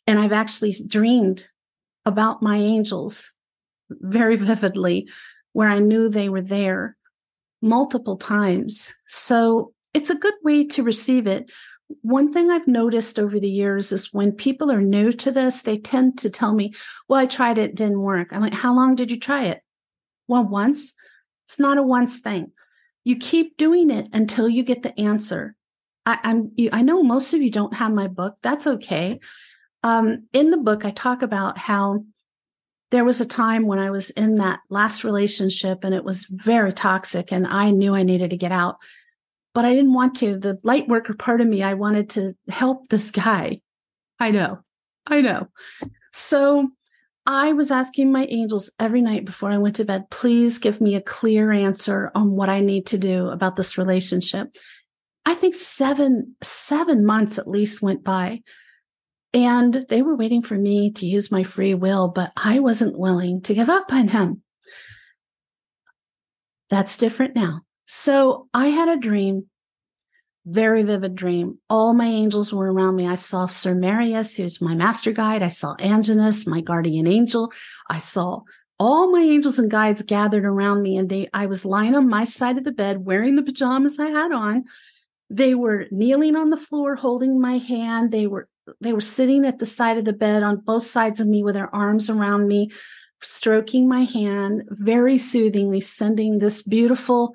and 0.08 0.20
I've 0.20 0.32
actually 0.32 0.76
dreamed 0.88 1.48
about 2.06 2.42
my 2.42 2.58
angels 2.58 3.32
very 3.90 4.36
vividly, 4.52 5.10
where 5.52 5.70
I 5.70 5.80
knew 5.80 6.10
they 6.10 6.30
were 6.30 6.42
there 6.42 6.98
multiple 7.62 8.18
times. 8.18 8.94
So 9.08 9.74
it's 9.94 10.10
a 10.10 10.16
good 10.16 10.34
way 10.44 10.66
to 10.68 10.84
receive 10.84 11.28
it 11.28 11.52
one 12.02 12.32
thing 12.32 12.50
I've 12.50 12.68
noticed 12.68 13.20
over 13.20 13.40
the 13.40 13.50
years 13.50 13.92
is 13.92 14.14
when 14.14 14.32
people 14.32 14.72
are 14.72 14.82
new 14.82 15.12
to 15.14 15.32
this, 15.32 15.62
they 15.62 15.78
tend 15.78 16.18
to 16.20 16.30
tell 16.30 16.54
me, 16.54 16.74
Well, 17.08 17.20
I 17.20 17.26
tried 17.26 17.58
it, 17.58 17.72
it 17.72 17.76
didn't 17.76 18.02
work. 18.02 18.30
I'm 18.32 18.42
like, 18.42 18.54
How 18.54 18.74
long 18.74 18.96
did 18.96 19.12
you 19.12 19.20
try 19.20 19.46
it? 19.46 19.62
Well, 20.28 20.46
once. 20.46 20.94
It's 21.46 21.60
not 21.60 21.78
a 21.78 21.84
once 21.84 22.20
thing. 22.20 22.52
You 23.04 23.18
keep 23.18 23.58
doing 23.58 23.90
it 23.90 24.08
until 24.14 24.48
you 24.48 24.64
get 24.64 24.84
the 24.84 24.98
answer. 25.00 25.56
I, 26.06 26.20
am 26.24 26.52
I 26.72 26.82
know 26.82 27.04
most 27.04 27.34
of 27.34 27.42
you 27.42 27.50
don't 27.50 27.76
have 27.76 27.92
my 27.92 28.08
book. 28.08 28.36
That's 28.42 28.68
okay. 28.68 29.20
Um, 29.84 30.28
in 30.34 30.50
the 30.50 30.58
book, 30.58 30.86
I 30.86 30.92
talk 30.92 31.22
about 31.22 31.58
how 31.58 32.06
there 32.92 33.06
was 33.06 33.20
a 33.20 33.26
time 33.26 33.66
when 33.66 33.80
I 33.80 33.90
was 33.90 34.10
in 34.12 34.36
that 34.36 34.60
last 34.70 35.04
relationship 35.04 35.84
and 35.84 35.94
it 35.94 36.04
was 36.04 36.26
very 36.26 36.72
toxic, 36.74 37.32
and 37.32 37.48
I 37.48 37.72
knew 37.72 37.96
I 37.96 38.04
needed 38.04 38.30
to 38.30 38.38
get 38.38 38.52
out 38.52 38.78
but 39.54 39.66
I 39.66 39.74
didn't 39.74 39.94
want 39.94 40.16
to. 40.18 40.38
The 40.38 40.60
light 40.64 40.88
worker 40.88 41.14
part 41.14 41.42
of 41.42 41.48
me, 41.48 41.64
I 41.64 41.76
wanted 41.76 42.10
to 42.12 42.36
help 42.50 42.90
this 42.90 43.12
guy. 43.12 43.62
I 44.20 44.32
know, 44.32 44.60
I 45.08 45.22
know. 45.22 45.48
So 46.12 46.70
I 47.26 47.54
was 47.54 47.72
asking 47.72 48.12
my 48.12 48.26
angels 48.26 48.70
every 48.80 49.02
night 49.02 49.26
before 49.26 49.50
I 49.50 49.58
went 49.58 49.78
to 49.78 49.86
bed, 49.86 50.10
please 50.10 50.58
give 50.58 50.82
me 50.82 50.96
a 50.96 51.02
clear 51.02 51.52
answer 51.52 52.12
on 52.16 52.32
what 52.32 52.50
I 52.50 52.60
need 52.60 52.88
to 52.88 52.98
do 52.98 53.30
about 53.30 53.56
this 53.56 53.78
relationship. 53.78 54.54
I 55.26 55.34
think 55.34 55.56
seven, 55.56 56.36
seven 56.42 57.06
months 57.06 57.38
at 57.38 57.48
least 57.48 57.82
went 57.82 58.04
by. 58.04 58.42
And 59.34 59.86
they 59.90 60.02
were 60.02 60.16
waiting 60.16 60.44
for 60.44 60.56
me 60.56 60.92
to 60.92 61.06
use 61.06 61.32
my 61.32 61.44
free 61.44 61.74
will, 61.74 62.08
but 62.08 62.32
I 62.36 62.60
wasn't 62.60 63.00
willing 63.00 63.42
to 63.44 63.54
give 63.54 63.70
up 63.70 63.92
on 63.92 64.10
him. 64.10 64.44
That's 66.70 66.98
different 66.98 67.36
now. 67.36 67.62
So 67.86 68.48
I 68.54 68.68
had 68.68 68.90
a 68.90 69.00
dream, 69.00 69.50
very 70.46 70.84
vivid 70.84 71.16
dream. 71.16 71.58
All 71.70 71.94
my 71.94 72.06
angels 72.06 72.54
were 72.54 72.72
around 72.72 72.96
me. 72.96 73.08
I 73.08 73.16
saw 73.16 73.46
Sir 73.46 73.76
Marius, 73.76 74.36
who's 74.36 74.62
my 74.62 74.76
master 74.76 75.12
guide. 75.12 75.42
I 75.42 75.48
saw 75.48 75.76
Angelus, 75.76 76.46
my 76.46 76.62
guardian 76.62 77.08
angel. 77.08 77.52
I 77.90 78.00
saw 78.00 78.42
all 78.80 79.12
my 79.12 79.22
angels 79.22 79.58
and 79.60 79.72
guides 79.72 80.02
gathered 80.02 80.46
around 80.46 80.82
me, 80.82 80.98
and 80.98 81.10
they 81.10 81.30
I 81.34 81.46
was 81.46 81.64
lying 81.66 81.96
on 81.96 82.10
my 82.10 82.26
side 82.26 82.58
of 82.58 82.64
the 82.64 82.72
bed 82.72 83.06
wearing 83.06 83.36
the 83.36 83.44
pajamas 83.44 84.00
I 84.00 84.08
had 84.08 84.32
on. 84.32 84.66
They 85.30 85.56
were 85.56 85.88
kneeling 85.92 86.36
on 86.36 86.50
the 86.50 86.58
floor, 86.58 86.96
holding 86.96 87.40
my 87.40 87.58
hand. 87.58 88.12
They 88.12 88.28
were 88.28 88.50
they 88.82 88.94
were 88.94 89.02
sitting 89.02 89.46
at 89.46 89.60
the 89.60 89.66
side 89.66 89.98
of 89.98 90.06
the 90.06 90.14
bed 90.14 90.44
on 90.44 90.58
both 90.58 90.84
sides 90.84 91.20
of 91.20 91.28
me 91.28 91.44
with 91.44 91.56
their 91.56 91.74
arms 91.74 92.10
around 92.10 92.48
me, 92.48 92.72
stroking 93.22 93.88
my 93.88 94.02
hand 94.02 94.64
very 94.70 95.18
soothingly, 95.18 95.80
sending 95.80 96.40
this 96.40 96.62
beautiful 96.62 97.34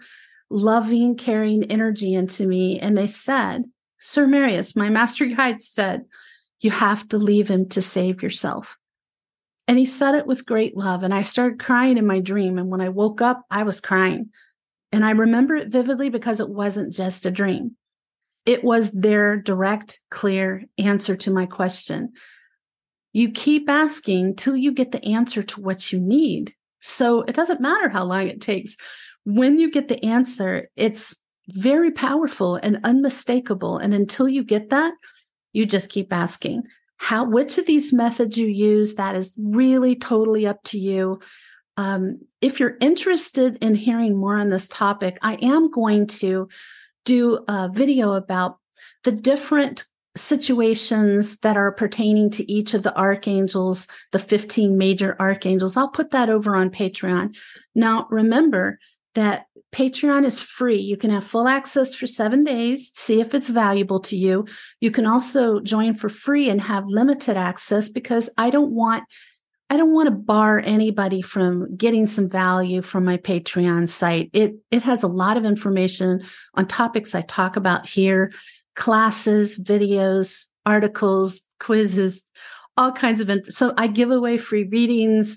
loving, 0.51 1.17
caring 1.17 1.65
energy 1.65 2.15
into 2.15 2.47
me. 2.47 2.79
And 2.81 2.97
they 2.97 3.07
said, 3.07 3.65
Sir 4.01 4.27
Marius, 4.27 4.77
my 4.77 4.89
master 4.89 5.27
guide, 5.27 5.63
said, 5.63 6.05
You 6.61 6.71
have 6.71 7.09
to 7.09 7.19
leave 7.19 7.49
him 7.49 7.69
to 7.71 7.83
save 7.83 8.23
yourself. 8.23 8.77
And 9.67 9.79
he 9.79 9.85
said 9.85 10.15
it 10.15 10.27
with 10.27 10.47
great 10.47 10.77
love. 10.77 11.03
And 11.03 11.13
I 11.13 11.23
started 11.23 11.61
crying 11.61 11.99
in 11.99 12.07
my 12.07 12.21
dream. 12.21 12.59
And 12.59 12.71
when 12.71 12.81
I 12.81 12.89
woke 12.89 13.21
up, 13.21 13.45
I 13.51 13.65
was 13.65 13.81
crying. 13.81 14.31
And 14.93 15.05
I 15.05 15.11
remember 15.11 15.55
it 15.57 15.69
vividly 15.69 16.09
because 16.09 16.41
it 16.41 16.49
wasn't 16.49 16.95
just 16.95 17.27
a 17.27 17.31
dream. 17.31 17.77
It 18.47 18.65
was 18.65 18.91
their 18.93 19.37
direct, 19.37 20.01
clear 20.11 20.65
answer 20.79 21.17
to 21.17 21.31
my 21.31 21.45
question. 21.45 22.15
You 23.13 23.31
keep 23.31 23.69
asking 23.69 24.37
till 24.37 24.57
you 24.57 24.73
get 24.73 24.93
the 24.93 25.05
answer 25.05 25.43
to 25.43 25.61
what 25.61 25.93
you 25.93 26.01
need. 26.01 26.55
So 26.81 27.23
it 27.23 27.35
doesn't 27.35 27.61
matter 27.61 27.91
how 27.91 28.05
long 28.05 28.29
it 28.29 28.41
takes. 28.41 28.77
When 29.29 29.59
you 29.59 29.71
get 29.71 29.89
the 29.89 30.03
answer, 30.03 30.71
it's 30.75 31.15
very 31.49 31.91
powerful 31.91 32.57
and 32.57 32.81
unmistakable. 32.83 33.77
And 33.77 33.93
until 33.93 34.27
you 34.27 34.43
get 34.43 34.71
that, 34.71 34.95
you 35.53 35.67
just 35.67 35.91
keep 35.91 36.15
asking 36.15 36.63
how 36.97 37.27
which 37.27 37.59
of 37.59 37.67
these 37.67 37.93
methods 37.93 38.39
you 38.39 38.47
use 38.47 38.95
that 38.95 39.15
is 39.15 39.35
really 39.39 39.97
totally 39.97 40.47
up 40.47 40.63
to 40.65 40.79
you. 40.79 41.21
Um, 41.77 42.21
if 42.41 42.59
you're 42.59 42.79
interested 42.81 43.63
in 43.63 43.75
hearing 43.75 44.17
more 44.17 44.37
on 44.37 44.49
this 44.49 44.67
topic 44.67 45.17
i 45.23 45.35
am 45.35 45.71
going 45.71 46.07
to 46.07 46.49
do 47.05 47.45
a 47.47 47.69
video 47.73 48.15
about 48.15 48.59
the 49.05 49.13
different 49.13 49.85
situations 50.17 51.39
that 51.41 51.57
are 51.57 51.71
pertaining 51.71 52.31
to 52.31 52.51
each 52.51 52.75
of 52.75 52.83
the 52.83 52.97
archangels 52.99 53.87
the 54.11 54.19
15 54.19 54.77
major 54.77 55.15
archangels. 55.21 55.77
I'll 55.77 55.89
put 55.89 56.11
that 56.11 56.29
over 56.29 56.57
on 56.57 56.71
patreon. 56.71 57.37
Now 57.75 58.09
remember 58.11 58.79
that 59.15 59.47
Patreon 59.73 60.25
is 60.25 60.41
free. 60.41 60.81
You 60.81 60.97
can 60.97 61.11
have 61.11 61.25
full 61.25 61.47
access 61.47 61.95
for 61.95 62.07
seven 62.07 62.43
days, 62.43 62.91
see 62.95 63.21
if 63.21 63.35
it's 63.35 63.49
valuable 63.49 64.01
to 64.01 64.17
you. 64.17 64.47
You 64.81 64.91
can 64.91 65.07
also 65.07 65.61
join 65.61 65.95
for 65.95 66.09
free 66.09 66.49
and 66.49 66.61
have 66.61 66.87
limited 66.87 67.37
access 67.37 67.89
because 67.89 68.31
I 68.39 68.51
don't 68.51 68.73
want 68.73 69.05
I 69.71 69.77
don't 69.77 69.93
want 69.93 70.07
to 70.07 70.15
bar 70.15 70.63
anybody 70.65 71.21
from 71.21 71.77
getting 71.77 72.07
some 72.07 72.31
value 72.31 72.81
from 72.81 73.05
my 73.05 73.19
Patreon 73.19 73.89
site. 73.89 74.31
It 74.33 74.55
it 74.71 74.83
has 74.83 75.03
a 75.03 75.09
lot 75.09 75.37
of 75.37 75.45
information 75.45 76.23
on 76.55 76.67
topics 76.67 77.15
I 77.15 77.21
talk 77.23 77.57
about 77.57 77.87
here, 77.87 78.33
classes, 78.77 79.59
videos, 79.63 80.47
articles, 80.65 81.43
quizzes, 81.61 82.25
all 82.79 82.93
kinds 82.93 83.21
of 83.21 83.29
info. 83.29 83.51
So 83.51 83.75
I 83.77 83.89
give 83.89 84.11
away 84.11 84.39
free 84.39 84.65
readings. 84.65 85.37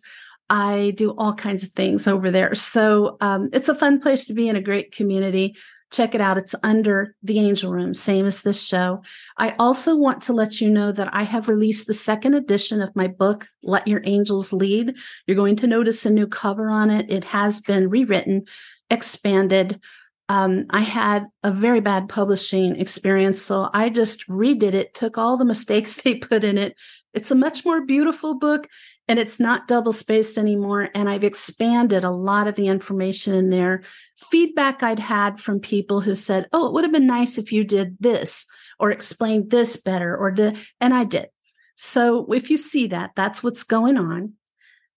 I 0.52 0.92
do 0.98 1.16
all 1.18 1.34
kinds 1.34 1.64
of 1.64 1.72
things 1.72 2.10
over 2.10 2.30
there. 2.30 2.54
So 2.56 3.16
um, 3.22 3.50
it's 3.54 3.70
a 3.70 3.76
fun 3.76 4.02
place 4.02 4.26
to 4.26 4.34
be 4.34 4.50
in 4.50 4.58
a 4.58 4.62
great 4.62 4.92
community. 4.92 5.56
Check 5.92 6.14
it 6.14 6.20
out. 6.20 6.38
It's 6.38 6.54
under 6.62 7.16
the 7.24 7.40
Angel 7.40 7.72
Room, 7.72 7.94
same 7.94 8.26
as 8.26 8.42
this 8.42 8.68
show. 8.68 9.02
I 9.38 9.56
also 9.60 9.96
want 9.96 10.22
to 10.24 10.34
let 10.34 10.60
you 10.60 10.70
know 10.70 10.92
that 10.92 11.14
I 11.14 11.24
have 11.24 11.48
released 11.48 11.88
the 11.88 11.94
second 11.94 12.34
edition 12.34 12.82
of 12.82 12.94
my 12.98 13.08
book, 13.08 13.48
Let 13.64 13.88
Your 13.88 14.02
Angels 14.04 14.52
Lead. 14.52 14.98
You're 15.26 15.38
going 15.38 15.56
to 15.56 15.68
notice 15.68 16.06
a 16.06 16.10
new 16.10 16.28
cover 16.28 16.70
on 16.70 16.90
it. 16.90 17.10
It 17.10 17.24
has 17.24 17.62
been 17.62 17.90
rewritten, 17.90 18.44
expanded. 18.90 19.80
Um, 20.28 20.66
I 20.70 20.82
had 20.82 21.28
a 21.44 21.52
very 21.52 21.80
bad 21.80 22.10
publishing 22.10 22.78
experience, 22.78 23.42
so 23.42 23.70
I 23.74 23.90
just 23.90 24.28
redid 24.28 24.74
it, 24.74 24.94
took 24.94 25.18
all 25.18 25.38
the 25.38 25.46
mistakes 25.46 25.96
they 26.04 26.16
put 26.16 26.44
in 26.44 26.58
it. 26.58 26.78
It's 27.14 27.32
a 27.32 27.36
much 27.36 27.66
more 27.66 27.86
beautiful 27.86 28.38
book 28.38 28.68
and 29.08 29.20
it's 29.20 29.40
not 29.40 29.68
double 29.68 29.92
spaced 29.92 30.38
anymore. 30.38 30.90
And 30.96 31.10
I've 31.10 31.24
expanded 31.24 32.04
a 32.04 32.12
lot 32.12 32.48
of 32.48 32.56
the 32.56 32.68
information 32.68 33.34
in 33.34 33.50
there. 33.50 33.84
Feedback 34.30 34.84
I'd 34.84 35.00
had 35.00 35.40
from 35.40 35.60
people 35.60 36.02
who 36.02 36.16
said, 36.16 36.48
Oh, 36.54 36.68
it 36.68 36.74
would 36.74 36.84
have 36.84 36.94
been 36.94 37.08
nice 37.08 37.38
if 37.38 37.52
you 37.52 37.64
did 37.64 37.98
this 38.00 38.46
or 38.80 38.92
explained 38.92 39.52
this 39.52 39.78
better, 39.78 40.18
or 40.18 40.32
did, 40.32 40.58
and 40.80 40.94
I 40.94 41.04
did. 41.04 41.28
So 41.76 42.32
if 42.32 42.50
you 42.50 42.58
see 42.58 42.88
that, 42.88 43.12
that's 43.16 43.44
what's 43.44 43.64
going 43.64 43.98
on. 43.98 44.34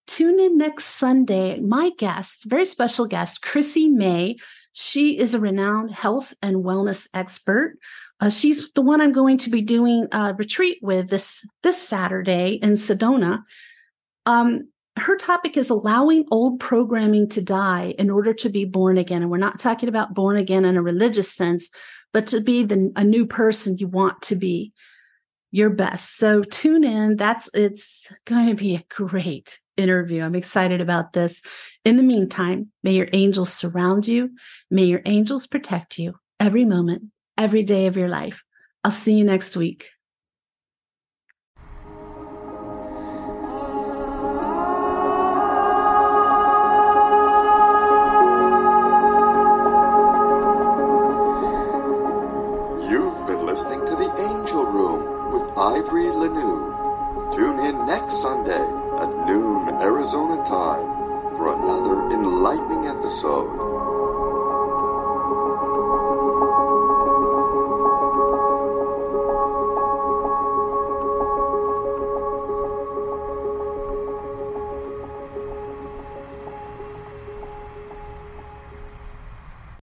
Tune 0.07 0.39
in 0.39 0.57
next 0.57 0.85
Sunday. 0.85 1.59
My 1.59 1.91
guest, 1.97 2.45
very 2.45 2.65
special 2.65 3.07
guest, 3.07 3.41
Chrissy 3.41 3.89
May. 3.89 4.37
She 4.73 5.17
is 5.17 5.33
a 5.33 5.39
renowned 5.39 5.91
health 5.91 6.33
and 6.41 6.57
wellness 6.57 7.07
expert. 7.13 7.77
Uh, 8.19 8.29
she's 8.29 8.71
the 8.71 8.81
one 8.81 9.01
I'm 9.01 9.13
going 9.13 9.37
to 9.39 9.49
be 9.49 9.61
doing 9.61 10.07
a 10.11 10.33
retreat 10.33 10.79
with 10.81 11.09
this 11.09 11.45
this 11.63 11.81
Saturday 11.81 12.59
in 12.61 12.71
Sedona. 12.71 13.43
Um, 14.25 14.69
her 14.97 15.17
topic 15.17 15.57
is 15.57 15.69
allowing 15.69 16.25
old 16.31 16.59
programming 16.59 17.27
to 17.29 17.41
die 17.41 17.95
in 17.99 18.09
order 18.09 18.33
to 18.33 18.49
be 18.49 18.65
born 18.65 18.97
again. 18.97 19.21
And 19.21 19.29
we're 19.29 19.37
not 19.37 19.59
talking 19.59 19.89
about 19.89 20.13
born 20.13 20.37
again 20.37 20.63
in 20.63 20.77
a 20.77 20.81
religious 20.81 21.31
sense, 21.31 21.69
but 22.13 22.27
to 22.27 22.39
be 22.39 22.63
the, 22.63 22.91
a 22.95 23.03
new 23.03 23.25
person 23.25 23.77
you 23.77 23.87
want 23.87 24.21
to 24.23 24.35
be 24.35 24.73
your 25.51 25.69
best. 25.69 26.17
So 26.17 26.43
tune 26.43 26.83
in. 26.83 27.17
That's 27.17 27.49
it's 27.53 28.11
going 28.25 28.47
to 28.47 28.55
be 28.55 28.75
a 28.75 28.85
great 28.89 29.59
interview. 29.77 30.21
I'm 30.21 30.35
excited 30.35 30.81
about 30.81 31.13
this. 31.13 31.41
In 31.83 31.97
the 31.97 32.03
meantime, 32.03 32.71
may 32.83 32.93
your 32.93 33.09
angels 33.13 33.53
surround 33.53 34.07
you. 34.07 34.31
May 34.69 34.85
your 34.85 35.01
angels 35.05 35.47
protect 35.47 35.99
you 35.99 36.15
every 36.39 36.65
moment, 36.65 37.03
every 37.37 37.63
day 37.63 37.87
of 37.87 37.97
your 37.97 38.09
life. 38.09 38.43
I'll 38.83 38.91
see 38.91 39.13
you 39.13 39.23
next 39.23 39.55
week. 39.57 39.89
Sunday 63.15 63.64